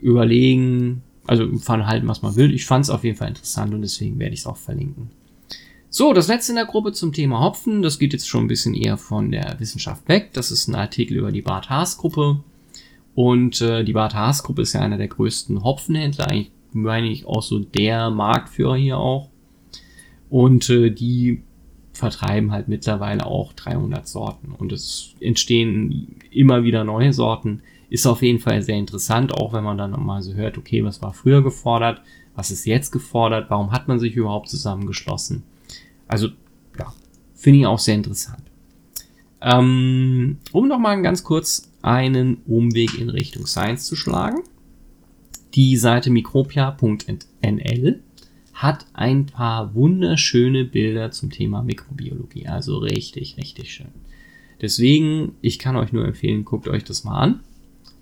überlegen, 0.00 1.02
also 1.26 1.56
von 1.58 1.86
halten, 1.86 2.08
was 2.08 2.22
man 2.22 2.36
will. 2.36 2.52
Ich 2.52 2.66
fand 2.66 2.84
es 2.84 2.90
auf 2.90 3.04
jeden 3.04 3.16
Fall 3.16 3.28
interessant 3.28 3.72
und 3.74 3.82
deswegen 3.82 4.18
werde 4.18 4.34
ich 4.34 4.40
es 4.40 4.46
auch 4.46 4.56
verlinken. 4.56 5.10
So, 5.96 6.12
das 6.12 6.26
letzte 6.26 6.50
in 6.50 6.56
der 6.56 6.64
Gruppe 6.64 6.90
zum 6.90 7.12
Thema 7.12 7.38
Hopfen, 7.38 7.80
das 7.80 8.00
geht 8.00 8.12
jetzt 8.12 8.28
schon 8.28 8.46
ein 8.46 8.48
bisschen 8.48 8.74
eher 8.74 8.96
von 8.96 9.30
der 9.30 9.54
Wissenschaft 9.60 10.08
weg. 10.08 10.30
Das 10.32 10.50
ist 10.50 10.66
ein 10.66 10.74
Artikel 10.74 11.18
über 11.18 11.30
die 11.30 11.40
Bart 11.40 11.70
Haas 11.70 11.98
Gruppe. 11.98 12.40
Und 13.14 13.60
äh, 13.60 13.84
die 13.84 13.92
Bart 13.92 14.12
Haas 14.12 14.42
Gruppe 14.42 14.62
ist 14.62 14.72
ja 14.72 14.80
einer 14.80 14.98
der 14.98 15.06
größten 15.06 15.62
Hopfenhändler, 15.62 16.26
eigentlich 16.26 16.50
meine 16.72 17.06
ich 17.06 17.26
auch 17.26 17.42
so 17.42 17.60
der 17.60 18.10
Marktführer 18.10 18.74
hier 18.74 18.98
auch. 18.98 19.28
Und 20.30 20.68
äh, 20.68 20.90
die 20.90 21.44
vertreiben 21.92 22.50
halt 22.50 22.66
mittlerweile 22.66 23.24
auch 23.24 23.52
300 23.52 24.08
Sorten 24.08 24.50
und 24.50 24.72
es 24.72 25.14
entstehen 25.20 26.16
immer 26.32 26.64
wieder 26.64 26.82
neue 26.82 27.12
Sorten. 27.12 27.62
Ist 27.88 28.08
auf 28.08 28.20
jeden 28.20 28.40
Fall 28.40 28.62
sehr 28.62 28.78
interessant, 28.78 29.32
auch 29.32 29.52
wenn 29.52 29.62
man 29.62 29.78
dann 29.78 29.92
nochmal 29.92 30.22
so 30.22 30.34
hört, 30.34 30.58
okay, 30.58 30.82
was 30.82 31.02
war 31.02 31.12
früher 31.12 31.44
gefordert, 31.44 32.02
was 32.34 32.50
ist 32.50 32.64
jetzt 32.64 32.90
gefordert, 32.90 33.48
warum 33.48 33.70
hat 33.70 33.86
man 33.86 34.00
sich 34.00 34.16
überhaupt 34.16 34.48
zusammengeschlossen. 34.48 35.44
Also, 36.08 36.28
ja, 36.78 36.92
finde 37.34 37.60
ich 37.60 37.66
auch 37.66 37.78
sehr 37.78 37.94
interessant. 37.94 38.42
Ähm, 39.40 40.38
um 40.52 40.68
nochmal 40.68 41.00
ganz 41.02 41.22
kurz 41.22 41.70
einen 41.82 42.38
Umweg 42.46 42.98
in 42.98 43.10
Richtung 43.10 43.46
Science 43.46 43.84
zu 43.84 43.94
schlagen. 43.94 44.42
Die 45.54 45.76
Seite 45.76 46.10
mikropia.nl 46.10 48.00
hat 48.54 48.86
ein 48.94 49.26
paar 49.26 49.74
wunderschöne 49.74 50.64
Bilder 50.64 51.10
zum 51.10 51.30
Thema 51.30 51.62
Mikrobiologie. 51.62 52.46
Also 52.46 52.78
richtig, 52.78 53.36
richtig 53.36 53.72
schön. 53.72 53.88
Deswegen, 54.60 55.32
ich 55.42 55.58
kann 55.58 55.76
euch 55.76 55.92
nur 55.92 56.06
empfehlen, 56.06 56.44
guckt 56.44 56.68
euch 56.68 56.84
das 56.84 57.04
mal 57.04 57.18
an. 57.18 57.40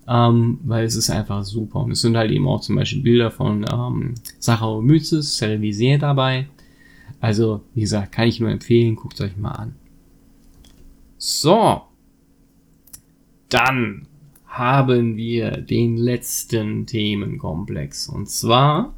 Ähm, 0.07 0.59
weil 0.65 0.85
es 0.85 0.95
ist 0.95 1.11
einfach 1.11 1.45
super. 1.45 1.81
Und 1.81 1.93
es 1.93 2.01
sind 2.03 2.17
halt 2.17 2.31
eben 2.31 2.47
auch 2.47 2.61
zum 2.61 2.77
Beispiel 2.77 3.03
Bilder 3.03 3.31
von 3.31 3.65
ähm, 3.73 4.15
Saccharomyces 4.39 5.37
cerevisiae 5.39 5.99
dabei. 5.99 6.49
Also, 7.23 7.63
wie 7.73 7.81
gesagt, 7.81 8.13
kann 8.13 8.29
ich 8.29 8.39
nur 8.39 8.51
empfehlen, 8.51 8.97
guckt 8.97 9.19
euch 9.23 9.39
mal 9.39 9.53
an. 9.53 9.75
So. 11.17 11.81
Dann 13.49 14.07
haben 14.47 15.17
wir 15.17 15.53
den 15.53 15.97
letzten 15.97 16.85
Themenkomplex. 16.85 18.09
Und 18.09 18.29
zwar 18.29 18.93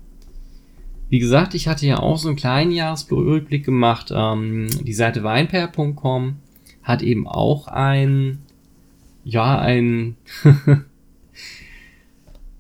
wie 1.15 1.21
gesagt, 1.21 1.55
ich 1.55 1.69
hatte 1.69 1.87
ja 1.87 2.01
auch 2.01 2.19
so 2.19 2.27
einen 2.27 2.37
kleinen 2.37 2.73
Jahresrückblick 2.73 3.65
gemacht. 3.65 4.11
Ähm, 4.13 4.69
die 4.83 4.93
Seite 4.93 5.23
weinpair.com 5.23 6.37
hat 6.83 7.03
eben 7.03 7.29
auch 7.29 7.69
ein, 7.69 8.41
ja, 9.23 9.59
ein, 9.59 10.17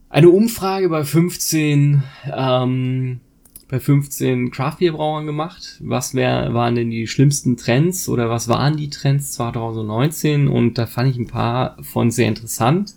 eine 0.09 0.29
Umfrage 0.29 0.89
bei 0.89 1.03
15, 1.03 2.05
ähm, 2.33 3.21
bei 3.69 3.81
15 3.81 4.51
Craft 4.51 4.77
Beer 4.79 4.93
Brauern 4.93 5.27
gemacht. 5.27 5.81
Was 5.81 6.15
wär, 6.15 6.55
waren 6.55 6.75
denn 6.75 6.91
die 6.91 7.07
schlimmsten 7.07 7.57
Trends 7.57 8.09
oder 8.09 8.31
was 8.31 8.49
waren 8.49 8.77
die 8.77 8.91
Trends 8.91 9.33
2019? 9.33 10.49
Und 10.49 10.79
da 10.79 10.87
fand 10.87 11.11
ich 11.11 11.19
ein 11.19 11.27
paar 11.27 11.77
von 11.83 12.11
sehr 12.11 12.29
interessant. 12.29 12.95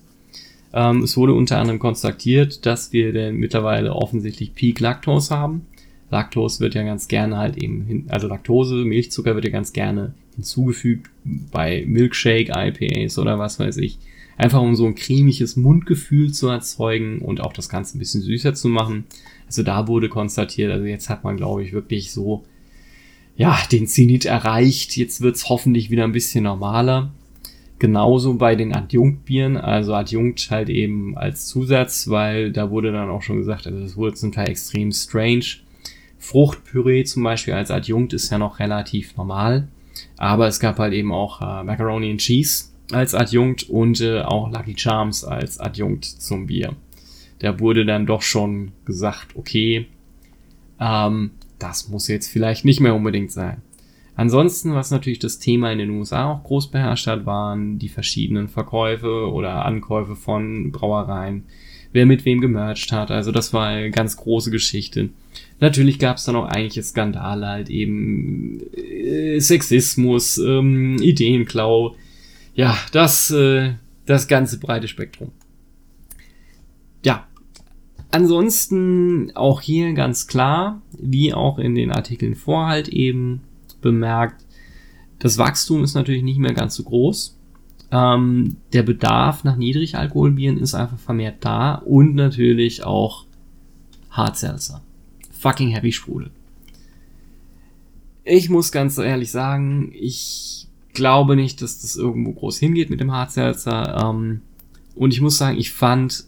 Ähm, 0.73 1.03
es 1.03 1.17
wurde 1.17 1.33
unter 1.33 1.57
anderem 1.57 1.79
konstatiert, 1.79 2.65
dass 2.65 2.93
wir 2.93 3.13
denn 3.13 3.37
mittlerweile 3.37 3.93
offensichtlich 3.93 4.53
Peak 4.53 4.79
Lactose 4.79 5.35
haben. 5.35 5.65
Lactose 6.09 6.59
wird 6.59 6.75
ja 6.75 6.83
ganz 6.83 7.07
gerne 7.07 7.37
halt 7.37 7.57
eben, 7.57 7.83
hin, 7.85 8.05
also 8.09 8.27
Laktose, 8.27 8.75
Milchzucker 8.75 9.35
wird 9.35 9.45
ja 9.45 9.51
ganz 9.51 9.73
gerne 9.73 10.13
hinzugefügt 10.35 11.09
bei 11.51 11.83
Milkshake, 11.87 12.51
IPAs 12.55 13.17
oder 13.17 13.39
was 13.39 13.59
weiß 13.59 13.77
ich. 13.77 13.97
Einfach 14.37 14.61
um 14.61 14.75
so 14.75 14.85
ein 14.85 14.95
cremiges 14.95 15.55
Mundgefühl 15.57 16.31
zu 16.31 16.47
erzeugen 16.47 17.19
und 17.19 17.41
auch 17.41 17.53
das 17.53 17.69
Ganze 17.69 17.97
ein 17.97 17.99
bisschen 17.99 18.21
süßer 18.21 18.53
zu 18.53 18.67
machen. 18.67 19.05
Also 19.47 19.63
da 19.63 19.87
wurde 19.87 20.09
konstatiert, 20.09 20.71
also 20.71 20.85
jetzt 20.85 21.09
hat 21.09 21.23
man 21.23 21.37
glaube 21.37 21.63
ich 21.63 21.73
wirklich 21.73 22.11
so, 22.11 22.43
ja, 23.37 23.57
den 23.71 23.87
Zenit 23.87 24.25
erreicht. 24.25 24.97
Jetzt 24.97 25.21
wird's 25.21 25.47
hoffentlich 25.49 25.89
wieder 25.89 26.03
ein 26.03 26.11
bisschen 26.11 26.43
normaler. 26.43 27.11
Genauso 27.79 28.33
bei 28.33 28.55
den 28.55 28.73
Adjunktbieren, 28.73 29.55
also 29.55 29.93
Adjunkt 29.93 30.49
halt 30.49 30.67
eben 30.69 31.15
als 31.15 31.45
Zusatz, 31.45 32.09
weil 32.09 32.51
da 32.51 32.71
wurde 32.71 32.91
dann 32.91 33.09
auch 33.09 33.21
schon 33.21 33.37
gesagt, 33.37 33.67
also 33.67 33.79
das 33.79 33.95
wurde 33.95 34.15
zum 34.15 34.31
Teil 34.31 34.49
extrem 34.49 34.91
strange. 34.91 35.45
Fruchtpüree 36.17 37.03
zum 37.03 37.21
Beispiel 37.21 37.53
als 37.53 37.69
Adjunkt 37.69 38.13
ist 38.13 38.31
ja 38.31 38.39
noch 38.39 38.57
relativ 38.57 39.15
normal, 39.15 39.67
aber 40.17 40.47
es 40.47 40.59
gab 40.59 40.79
halt 40.79 40.93
eben 40.93 41.11
auch 41.11 41.39
äh, 41.39 41.63
Macaroni 41.63 42.09
and 42.09 42.19
Cheese 42.19 42.65
als 42.91 43.13
Adjunkt 43.13 43.69
und 43.69 44.01
äh, 44.01 44.21
auch 44.21 44.51
Lucky 44.51 44.73
Charms 44.75 45.23
als 45.23 45.59
Adjunkt 45.59 46.05
zum 46.05 46.47
Bier. 46.47 46.75
Da 47.39 47.59
wurde 47.59 47.85
dann 47.85 48.05
doch 48.05 48.21
schon 48.21 48.71
gesagt, 48.85 49.35
okay, 49.35 49.87
ähm, 50.79 51.31
das 51.59 51.89
muss 51.89 52.07
jetzt 52.07 52.27
vielleicht 52.27 52.65
nicht 52.65 52.79
mehr 52.79 52.95
unbedingt 52.95 53.31
sein. 53.31 53.61
Ansonsten, 54.15 54.73
was 54.73 54.89
natürlich 54.89 55.19
das 55.19 55.37
Thema 55.37 55.71
in 55.71 55.77
den 55.77 55.91
USA 55.91 56.31
auch 56.31 56.43
groß 56.43 56.71
beherrscht 56.71 57.05
hat, 57.05 57.27
waren 57.27 57.77
die 57.77 57.89
verschiedenen 57.89 58.47
Verkäufe 58.47 59.31
oder 59.31 59.63
Ankäufe 59.63 60.15
von 60.15 60.71
Brauereien, 60.71 61.43
wer 61.93 62.07
mit 62.07 62.25
wem 62.25 62.41
gemercht 62.41 62.91
hat. 62.91 63.11
Also 63.11 63.31
das 63.31 63.53
war 63.53 63.67
eine 63.67 63.91
ganz 63.91 64.17
große 64.17 64.49
Geschichte. 64.49 65.09
Natürlich 65.59 65.99
gab 65.99 66.17
es 66.17 66.25
dann 66.25 66.35
auch 66.35 66.47
eigentliche 66.47 66.81
Skandale, 66.81 67.45
halt 67.45 67.69
eben 67.69 68.59
äh, 68.75 69.39
Sexismus, 69.39 70.39
ähm, 70.39 70.97
Ideenklau. 70.99 71.95
Ja, 72.55 72.75
das, 72.91 73.29
äh, 73.29 73.73
das 74.07 74.27
ganze 74.27 74.59
breite 74.59 74.87
Spektrum. 74.87 75.31
Ansonsten 78.11 79.31
auch 79.35 79.61
hier 79.61 79.93
ganz 79.93 80.27
klar, 80.27 80.81
wie 80.97 81.33
auch 81.33 81.59
in 81.59 81.75
den 81.75 81.91
Artikeln 81.91 82.35
vor 82.35 82.67
halt 82.67 82.87
eben, 82.87 83.41
bemerkt, 83.81 84.43
das 85.19 85.37
Wachstum 85.37 85.83
ist 85.83 85.93
natürlich 85.93 86.23
nicht 86.23 86.39
mehr 86.39 86.53
ganz 86.53 86.75
so 86.75 86.83
groß. 86.83 87.37
Ähm, 87.91 88.57
der 88.73 88.83
Bedarf 88.83 89.43
nach 89.43 89.55
Niedrigalkoholbieren 89.55 90.57
ist 90.57 90.73
einfach 90.73 90.99
vermehrt 90.99 91.37
da 91.41 91.75
und 91.75 92.15
natürlich 92.15 92.83
auch 92.83 93.25
Hardseltzer. 94.09 94.81
Fucking 95.31 95.69
Heavy 95.69 95.91
Sprudel. 95.91 96.31
Ich 98.23 98.49
muss 98.49 98.71
ganz 98.71 98.97
ehrlich 98.97 99.31
sagen, 99.31 99.91
ich 99.93 100.67
glaube 100.93 101.35
nicht, 101.35 101.61
dass 101.61 101.79
das 101.79 101.95
irgendwo 101.95 102.33
groß 102.33 102.57
hingeht 102.57 102.89
mit 102.89 102.99
dem 102.99 103.11
Hardseltzer. 103.11 104.03
Ähm, 104.03 104.41
und 104.95 105.13
ich 105.13 105.21
muss 105.21 105.37
sagen, 105.37 105.57
ich 105.57 105.71
fand 105.71 106.25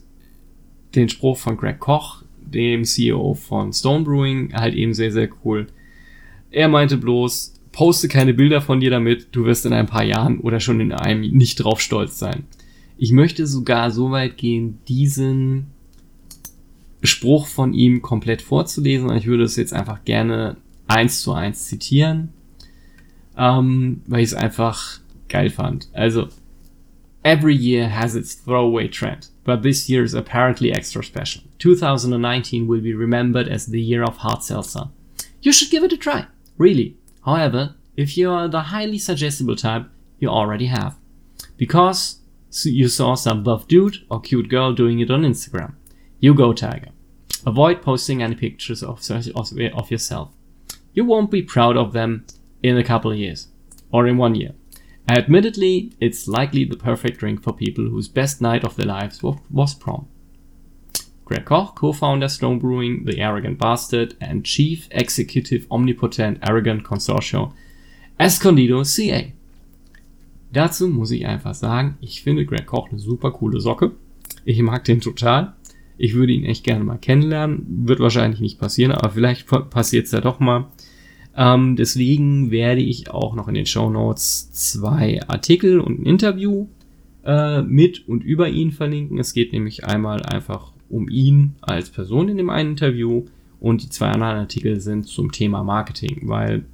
den 0.94 1.08
Spruch 1.08 1.36
von 1.36 1.56
Greg 1.56 1.78
Koch, 1.78 2.22
dem 2.40 2.84
CEO 2.84 3.34
von 3.34 3.72
Stone 3.72 4.04
Brewing, 4.04 4.52
halt 4.54 4.74
eben 4.74 4.94
sehr, 4.94 5.12
sehr 5.12 5.28
cool. 5.44 5.66
Er 6.50 6.68
meinte 6.68 6.96
bloß, 6.96 7.54
poste 7.72 8.08
keine 8.08 8.34
Bilder 8.34 8.60
von 8.60 8.80
dir 8.80 8.90
damit, 8.90 9.28
du 9.32 9.44
wirst 9.44 9.66
in 9.66 9.72
ein 9.72 9.86
paar 9.86 10.04
Jahren 10.04 10.40
oder 10.40 10.58
schon 10.60 10.80
in 10.80 10.92
einem 10.92 11.20
nicht 11.20 11.56
drauf 11.56 11.80
stolz 11.80 12.18
sein. 12.18 12.44
Ich 12.98 13.12
möchte 13.12 13.46
sogar 13.46 13.90
so 13.90 14.10
weit 14.10 14.36
gehen, 14.36 14.78
diesen 14.88 15.66
Spruch 17.02 17.46
von 17.46 17.72
ihm 17.72 18.02
komplett 18.02 18.42
vorzulesen. 18.42 19.10
Ich 19.16 19.26
würde 19.26 19.44
es 19.44 19.56
jetzt 19.56 19.72
einfach 19.72 20.04
gerne 20.04 20.56
eins 20.86 21.22
zu 21.22 21.32
eins 21.32 21.66
zitieren. 21.66 22.30
ähm, 23.36 24.02
weil 24.06 24.20
ich 24.20 24.30
es 24.30 24.34
einfach 24.34 25.00
geil 25.28 25.48
fand. 25.48 25.88
Also, 25.94 26.28
every 27.22 27.54
year 27.54 27.88
has 27.88 28.14
its 28.14 28.42
throwaway 28.44 28.88
trend, 28.88 29.29
but 29.44 29.62
this 29.62 29.88
year 29.88 30.02
is 30.02 30.14
apparently 30.14 30.72
extra 30.72 31.02
special. 31.02 31.42
2019 31.58 32.66
will 32.66 32.80
be 32.80 32.94
remembered 32.94 33.48
as 33.48 33.66
the 33.66 33.80
year 33.80 34.02
of 34.02 34.18
hard 34.18 34.42
seltzer. 34.42 34.84
You 35.42 35.52
should 35.52 35.70
give 35.70 35.82
it 35.84 35.92
a 35.92 35.96
try, 35.96 36.26
really. 36.58 36.96
However, 37.24 37.74
if 37.96 38.16
you 38.16 38.30
are 38.30 38.48
the 38.48 38.60
highly 38.60 38.98
suggestible 38.98 39.56
type, 39.56 39.86
you 40.18 40.28
already 40.28 40.66
have. 40.66 40.96
Because 41.56 42.20
you 42.64 42.88
saw 42.88 43.14
some 43.14 43.42
buff 43.42 43.68
dude 43.68 43.98
or 44.10 44.20
cute 44.20 44.48
girl 44.48 44.72
doing 44.72 45.00
it 45.00 45.10
on 45.10 45.22
Instagram. 45.22 45.74
You 46.18 46.34
go, 46.34 46.52
Tiger. 46.52 46.90
Avoid 47.46 47.80
posting 47.80 48.22
any 48.22 48.34
pictures 48.34 48.82
of, 48.82 49.00
of, 49.10 49.52
of 49.74 49.90
yourself. 49.90 50.30
You 50.92 51.04
won't 51.04 51.30
be 51.30 51.42
proud 51.42 51.76
of 51.76 51.92
them 51.92 52.26
in 52.62 52.76
a 52.76 52.84
couple 52.84 53.10
of 53.10 53.18
years. 53.18 53.48
Or 53.92 54.06
in 54.06 54.18
one 54.18 54.34
year. 54.34 54.52
Admittedly, 55.10 55.90
it's 55.98 56.28
likely 56.28 56.64
the 56.64 56.76
perfect 56.76 57.18
drink 57.18 57.42
for 57.42 57.52
people 57.52 57.84
whose 57.86 58.06
best 58.06 58.40
night 58.40 58.64
of 58.64 58.76
their 58.76 58.86
lives 58.86 59.20
was 59.50 59.74
prom. 59.74 60.06
Greg 61.24 61.44
Koch, 61.44 61.74
co-founder 61.74 62.28
Stone 62.28 62.60
Brewing, 62.60 63.04
The 63.06 63.20
Arrogant 63.20 63.58
Bastard, 63.58 64.14
and 64.20 64.44
Chief 64.44 64.86
Executive 64.92 65.66
Omnipotent 65.68 66.38
Arrogant 66.42 66.84
Consortium, 66.84 67.52
Escondido 68.18 68.84
CA. 68.84 69.32
Dazu 70.52 70.86
muss 70.86 71.10
ich 71.10 71.26
einfach 71.26 71.54
sagen, 71.54 71.98
ich 72.00 72.22
finde 72.22 72.46
Greg 72.46 72.66
Koch 72.66 72.88
eine 72.90 73.00
super 73.00 73.32
coole 73.32 73.60
Socke. 73.60 73.96
Ich 74.44 74.62
mag 74.62 74.84
den 74.84 75.00
total. 75.00 75.54
Ich 75.98 76.14
würde 76.14 76.32
ihn 76.32 76.44
echt 76.44 76.62
gerne 76.62 76.84
mal 76.84 76.98
kennenlernen. 76.98 77.66
Wird 77.84 77.98
wahrscheinlich 77.98 78.40
nicht 78.40 78.60
passieren, 78.60 78.92
aber 78.92 79.10
vielleicht 79.10 79.48
passiert 79.70 80.06
es 80.06 80.12
ja 80.12 80.20
doch 80.20 80.38
mal. 80.38 80.68
Ähm, 81.36 81.76
deswegen 81.76 82.50
werde 82.50 82.82
ich 82.82 83.10
auch 83.10 83.34
noch 83.34 83.48
in 83.48 83.54
den 83.54 83.66
Show 83.66 83.90
Notes 83.90 84.50
zwei 84.52 85.22
Artikel 85.28 85.80
und 85.80 86.00
ein 86.00 86.06
Interview 86.06 86.66
äh, 87.24 87.62
mit 87.62 88.08
und 88.08 88.24
über 88.24 88.48
ihn 88.48 88.72
verlinken. 88.72 89.18
Es 89.18 89.32
geht 89.32 89.52
nämlich 89.52 89.84
einmal 89.84 90.22
einfach 90.22 90.72
um 90.88 91.08
ihn 91.08 91.54
als 91.60 91.90
Person 91.90 92.28
in 92.28 92.36
dem 92.36 92.50
einen 92.50 92.70
Interview 92.70 93.24
und 93.60 93.82
die 93.82 93.90
zwei 93.90 94.08
anderen 94.08 94.38
Artikel 94.38 94.80
sind 94.80 95.06
zum 95.06 95.30
Thema 95.30 95.62
Marketing, 95.62 96.22
weil 96.24 96.64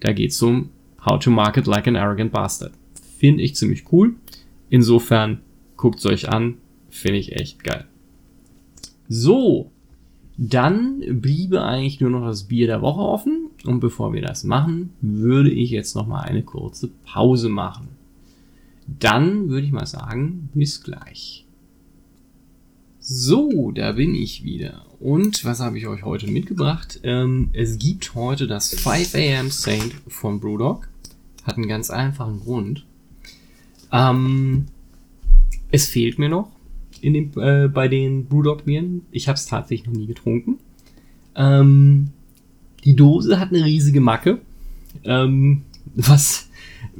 da 0.00 0.12
geht 0.12 0.32
es 0.32 0.42
um 0.42 0.70
How 1.04 1.18
to 1.18 1.30
Market 1.30 1.66
Like 1.66 1.86
an 1.86 1.96
Arrogant 1.96 2.32
Bastard. 2.32 2.72
Finde 3.18 3.42
ich 3.42 3.54
ziemlich 3.54 3.84
cool. 3.92 4.14
Insofern 4.68 5.40
guckt 5.76 5.98
es 5.98 6.06
euch 6.06 6.28
an. 6.28 6.56
Finde 6.88 7.18
ich 7.18 7.32
echt 7.36 7.62
geil. 7.62 7.86
So, 9.08 9.70
dann 10.36 11.02
bliebe 11.20 11.62
eigentlich 11.62 12.00
nur 12.00 12.10
noch 12.10 12.26
das 12.26 12.44
Bier 12.44 12.66
der 12.66 12.82
Woche 12.82 13.00
offen. 13.00 13.41
Und 13.64 13.80
bevor 13.80 14.12
wir 14.12 14.22
das 14.22 14.44
machen, 14.44 14.92
würde 15.00 15.50
ich 15.50 15.70
jetzt 15.70 15.94
noch 15.94 16.06
mal 16.06 16.20
eine 16.20 16.42
kurze 16.42 16.88
Pause 17.04 17.48
machen. 17.48 17.88
Dann 18.86 19.48
würde 19.48 19.66
ich 19.66 19.72
mal 19.72 19.86
sagen, 19.86 20.50
bis 20.54 20.82
gleich. 20.82 21.46
So, 22.98 23.72
da 23.72 23.92
bin 23.92 24.14
ich 24.14 24.44
wieder. 24.44 24.86
Und 25.00 25.44
was 25.44 25.60
habe 25.60 25.78
ich 25.78 25.86
euch 25.86 26.04
heute 26.04 26.28
mitgebracht? 26.28 27.00
Ähm, 27.02 27.48
es 27.52 27.78
gibt 27.78 28.14
heute 28.14 28.46
das 28.46 28.74
5 28.74 29.14
AM 29.14 29.50
Saint 29.50 29.94
von 30.06 30.40
Brewdog. 30.40 30.88
Hat 31.44 31.56
einen 31.56 31.68
ganz 31.68 31.90
einfachen 31.90 32.40
Grund. 32.40 32.86
Ähm, 33.90 34.66
es 35.70 35.88
fehlt 35.88 36.18
mir 36.18 36.28
noch 36.28 36.52
in 37.00 37.14
dem, 37.14 37.32
äh, 37.36 37.68
bei 37.68 37.88
den 37.88 38.26
Brewdog-Bieren. 38.26 39.02
Ich 39.10 39.28
habe 39.28 39.36
es 39.36 39.46
tatsächlich 39.46 39.88
noch 39.88 39.94
nie 39.98 40.06
getrunken. 40.06 40.58
Ähm, 41.34 42.10
die 42.84 42.96
Dose 42.96 43.38
hat 43.38 43.52
eine 43.52 43.64
riesige 43.64 44.00
Macke. 44.00 44.40
Ähm, 45.04 45.62
was 45.94 46.50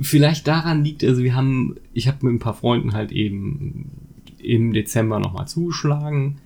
vielleicht 0.00 0.46
daran 0.46 0.84
liegt, 0.84 1.04
also 1.04 1.22
wir 1.22 1.34
haben, 1.34 1.76
ich 1.92 2.08
habe 2.08 2.26
mit 2.26 2.34
ein 2.34 2.38
paar 2.38 2.54
Freunden 2.54 2.92
halt 2.92 3.12
eben 3.12 3.90
im 4.38 4.72
Dezember 4.72 5.18
nochmal 5.18 5.46
zugeschlagen, 5.48 6.38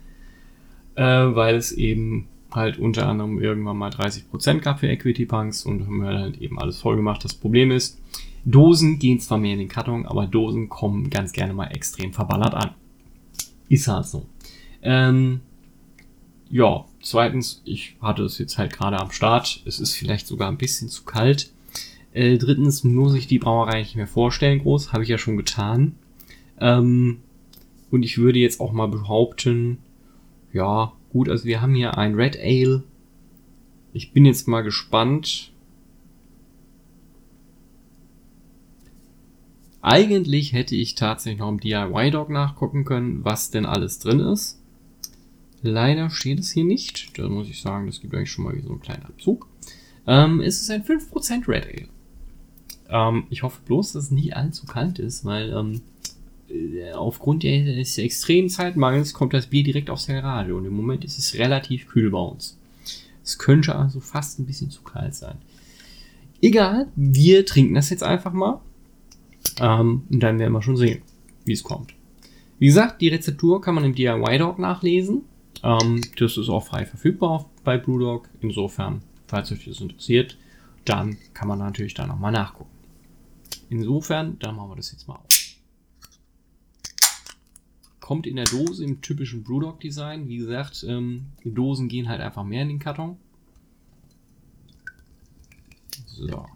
äh, 0.95 1.03
weil 1.05 1.55
es 1.57 1.73
eben 1.73 2.27
halt 2.51 2.79
unter 2.79 3.09
anderem 3.09 3.41
irgendwann 3.41 3.77
mal 3.77 3.91
30% 3.91 4.61
gab 4.61 4.81
für 4.81 4.89
Equity 4.89 5.27
Punks 5.27 5.65
und 5.65 5.87
haben 5.87 6.03
wir 6.03 6.19
halt 6.19 6.41
eben 6.41 6.59
alles 6.59 6.79
voll 6.79 6.97
gemacht. 6.97 7.25
Das 7.25 7.35
Problem 7.35 7.71
ist, 7.71 8.01
Dosen 8.45 8.99
gehen 8.99 9.21
zwar 9.21 9.39
mehr 9.39 9.53
in 9.53 9.59
den 9.59 9.69
Karton, 9.69 10.07
aber 10.07 10.27
Dosen 10.27 10.69
kommen 10.69 11.11
ganz 11.11 11.33
gerne 11.33 11.53
mal 11.53 11.67
extrem 11.67 12.13
verballert 12.13 12.55
an. 12.55 12.71
Ist 13.69 13.89
halt 13.89 14.07
so. 14.07 14.27
Ähm, 14.83 15.41
ja, 16.51 16.85
zweitens, 17.01 17.63
ich 17.65 17.97
hatte 18.01 18.23
es 18.23 18.39
jetzt 18.39 18.59
halt 18.59 18.73
gerade 18.73 18.99
am 18.99 19.11
Start. 19.11 19.63
Es 19.65 19.81
ist 19.81 19.95
vielleicht 19.95 20.27
sogar 20.27 20.49
ein 20.49 20.59
bisschen 20.59 20.89
zu 20.89 21.05
kalt. 21.05 21.53
Äh, 22.13 22.39
drittens 22.39 22.85
muss 22.85 23.15
ich 23.15 23.27
die 23.27 23.39
Brauerei 23.39 23.81
nicht 23.81 23.97
mehr 23.97 24.07
vorstellen, 24.07 24.61
groß. 24.61 24.93
Habe 24.93 25.03
ich 25.03 25.09
ja 25.09 25.19
schon 25.19 25.37
getan. 25.37 25.97
Ähm, 26.61 27.21
und 27.91 28.03
ich 28.03 28.19
würde 28.19 28.39
jetzt 28.39 28.61
auch 28.61 28.73
mal 28.73 28.89
behaupten, 28.89 29.79
ja, 30.53 30.93
gut, 31.13 31.29
also 31.29 31.45
wir 31.45 31.61
haben 31.61 31.75
hier 31.75 31.99
ein 31.99 32.15
Red 32.15 32.37
Ale. 32.39 32.83
Ich 33.93 34.13
bin 34.13 34.25
jetzt 34.25 34.49
mal 34.49 34.63
gespannt, 34.63 35.53
Eigentlich 39.89 40.53
hätte 40.53 40.75
ich 40.75 40.97
tatsächlich 40.97 41.39
noch 41.39 41.49
im 41.49 41.61
DIY-Dog 41.61 42.29
nachgucken 42.29 42.85
können, 42.85 43.25
was 43.25 43.53
denn 43.53 43.65
alles 43.65 44.01
drin 44.01 44.19
ist. 44.19 44.61
Leider 45.67 46.11
steht 46.11 46.41
es 46.41 46.51
hier 46.51 46.65
nicht. 46.65 47.19
Da 47.19 47.29
muss 47.29 47.49
ich 47.49 47.61
sagen, 47.61 47.87
das 47.87 48.01
gibt 48.01 48.15
eigentlich 48.15 48.31
schon 48.31 48.45
mal 48.45 48.57
wie 48.57 48.63
so 48.63 48.71
einen 48.71 48.81
kleinen 48.81 49.05
Abzug. 49.05 49.49
Ähm, 50.07 50.41
es 50.41 50.61
ist 50.61 50.71
ein 50.71 50.85
5% 50.85 51.49
Red 51.49 51.67
Ale. 51.67 51.89
Ähm, 52.89 53.25
ich 53.31 53.43
hoffe 53.43 53.61
bloß, 53.67 53.93
dass 53.93 54.05
es 54.05 54.11
nicht 54.11 54.37
allzu 54.37 54.67
kalt 54.67 54.99
ist, 54.99 55.25
weil 55.25 55.53
ähm, 55.53 55.81
äh, 56.49 56.93
aufgrund 56.93 57.43
des 57.43 57.99
extremen 57.99 58.49
Zeitmangels 58.49 59.13
kommt 59.13 59.35
das 59.35 59.49
Bier 59.49 59.65
direkt 59.65 59.91
aus 59.91 60.07
der 60.07 60.23
Garage 60.23 60.55
und 60.55 60.65
im 60.65 60.75
Moment 60.75 61.05
ist 61.05 61.19
es 61.19 61.35
relativ 61.35 61.89
kühl 61.89 62.11
bei 62.11 62.19
uns. 62.19 62.59
Es 63.25 63.39
könnte 63.39 63.75
also 63.75 63.99
fast 63.99 64.39
ein 64.39 64.47
bisschen 64.47 64.71
zu 64.71 64.83
kalt 64.83 65.15
sein. 65.15 65.39
Egal, 66.41 66.89
wir 66.95 67.45
trinken 67.45 67.75
das 67.75 67.91
jetzt 67.91 68.05
einfach 68.05 68.33
mal. 68.33 68.61
Ähm, 69.61 70.05
und 70.11 70.21
dann 70.21 70.39
werden 70.39 70.53
wir 70.53 70.63
schon 70.63 70.77
sehen, 70.77 71.03
wie 71.45 71.53
es 71.53 71.65
kommt. 71.65 71.95
Wie 72.59 72.67
gesagt, 72.67 73.01
die 73.01 73.09
Rezeptur 73.09 73.61
kann 73.61 73.75
man 73.75 73.85
im 73.85 73.95
DIY-Dog 73.95 74.59
nachlesen. 74.59 75.23
Ähm, 75.63 76.01
das 76.19 76.37
ist 76.37 76.49
auch 76.49 76.65
frei 76.65 76.87
verfügbar 76.87 77.49
bei 77.65 77.79
Brewdog. 77.79 78.29
Insofern, 78.41 79.03
falls 79.27 79.53
euch 79.53 79.65
das 79.65 79.81
interessiert, 79.81 80.37
dann 80.85 81.17
kann 81.35 81.49
man 81.49 81.59
natürlich 81.59 81.95
da 81.95 82.07
nochmal 82.07 82.33
nachgucken. 82.33 82.71
Insofern, 83.69 84.39
dann 84.39 84.57
machen 84.57 84.71
wir 84.71 84.77
das 84.77 84.93
jetzt 84.93 85.09
mal 85.09 85.17
auf. 85.17 85.27
Kommt 88.01 88.27
in 88.27 88.37
der 88.37 88.45
Dose 88.45 88.85
im 88.85 89.01
typischen 89.01 89.43
Brewdog-Design. 89.43 90.29
Wie 90.29 90.37
gesagt, 90.37 90.85
ähm, 90.89 91.27
Dosen 91.45 91.89
gehen 91.89 92.09
halt 92.09 92.21
einfach 92.21 92.45
mehr 92.45 92.63
in 92.63 92.69
den 92.69 92.79
Karton. 92.79 93.17
So. 96.07 96.47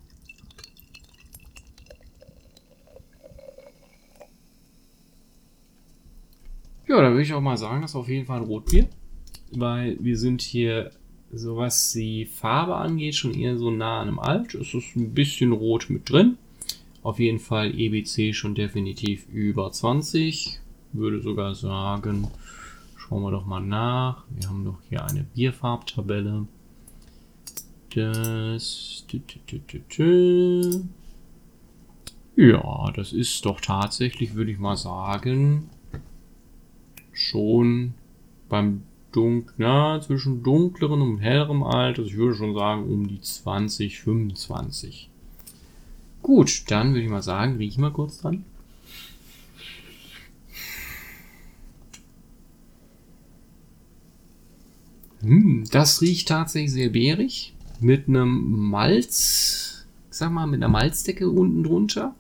Ja, 6.90 7.00
dann 7.00 7.12
würde 7.12 7.22
ich 7.22 7.33
auch 7.33 7.40
mal 7.40 7.57
sagen, 7.57 7.83
das 7.83 7.92
ist 7.92 7.96
auf 7.96 8.09
jeden 8.09 8.26
Fall 8.26 8.40
ein 8.40 8.46
Rotbier. 8.48 8.88
Weil 9.53 9.96
wir 10.00 10.18
sind 10.18 10.42
hier, 10.42 10.90
so 11.33 11.57
was 11.57 11.92
die 11.92 12.26
Farbe 12.26 12.74
angeht, 12.74 13.14
schon 13.14 13.33
eher 13.33 13.57
so 13.57 13.70
nah 13.70 14.00
an 14.00 14.09
einem 14.09 14.18
Alt. 14.18 14.55
Es 14.57 14.74
ist 14.74 14.96
ein 14.96 15.14
bisschen 15.14 15.53
rot 15.53 15.88
mit 15.88 16.11
drin. 16.11 16.37
Auf 17.05 17.20
jeden 17.20 17.38
Fall 17.38 17.79
EBC 17.79 18.35
schon 18.35 18.57
definitiv 18.57 19.29
über 19.29 19.70
20. 19.70 20.59
Würde 20.92 21.22
sogar 21.22 21.55
sagen, 21.55 22.26
schauen 22.96 23.22
wir 23.22 23.31
doch 23.31 23.46
mal 23.46 23.61
nach. 23.61 24.24
Wir 24.29 24.48
haben 24.48 24.64
doch 24.64 24.81
hier 24.88 25.05
eine 25.05 25.22
Bierfarbtabelle. 25.22 26.48
Das. 27.94 29.07
Ja, 32.35 32.90
das 32.96 33.12
ist 33.12 33.44
doch 33.46 33.61
tatsächlich, 33.61 34.35
würde 34.35 34.50
ich 34.50 34.59
mal 34.59 34.76
sagen, 34.76 35.70
schon 37.12 37.94
beim 38.49 38.83
Dunk, 39.12 39.55
zwischen 40.03 40.42
dunkleren 40.42 41.03
und 41.03 41.18
hellerem 41.18 41.62
Alter, 41.64 42.03
also 42.03 42.11
ich 42.11 42.16
würde 42.16 42.37
schon 42.37 42.55
sagen 42.55 42.85
um 42.85 43.09
die 43.09 43.20
20, 43.20 44.01
25. 44.01 45.11
Gut, 46.23 46.70
dann 46.70 46.90
würde 46.90 47.03
ich 47.03 47.11
mal 47.11 47.23
sagen, 47.23 47.57
riech 47.57 47.79
mal 47.79 47.92
kurz 47.92 48.18
dran. 48.18 48.44
Hm, 55.23 55.64
das 55.70 56.01
riecht 56.01 56.29
tatsächlich 56.29 56.73
sehr 56.73 56.90
beerig. 56.90 57.55
Mit 57.81 58.09
einem 58.09 58.68
Malz, 58.70 59.87
ich 60.11 60.16
sag 60.16 60.31
mal, 60.31 60.46
mit 60.46 60.62
einer 60.62 60.68
Malzdecke 60.68 61.29
unten 61.29 61.62
drunter. 61.62 62.14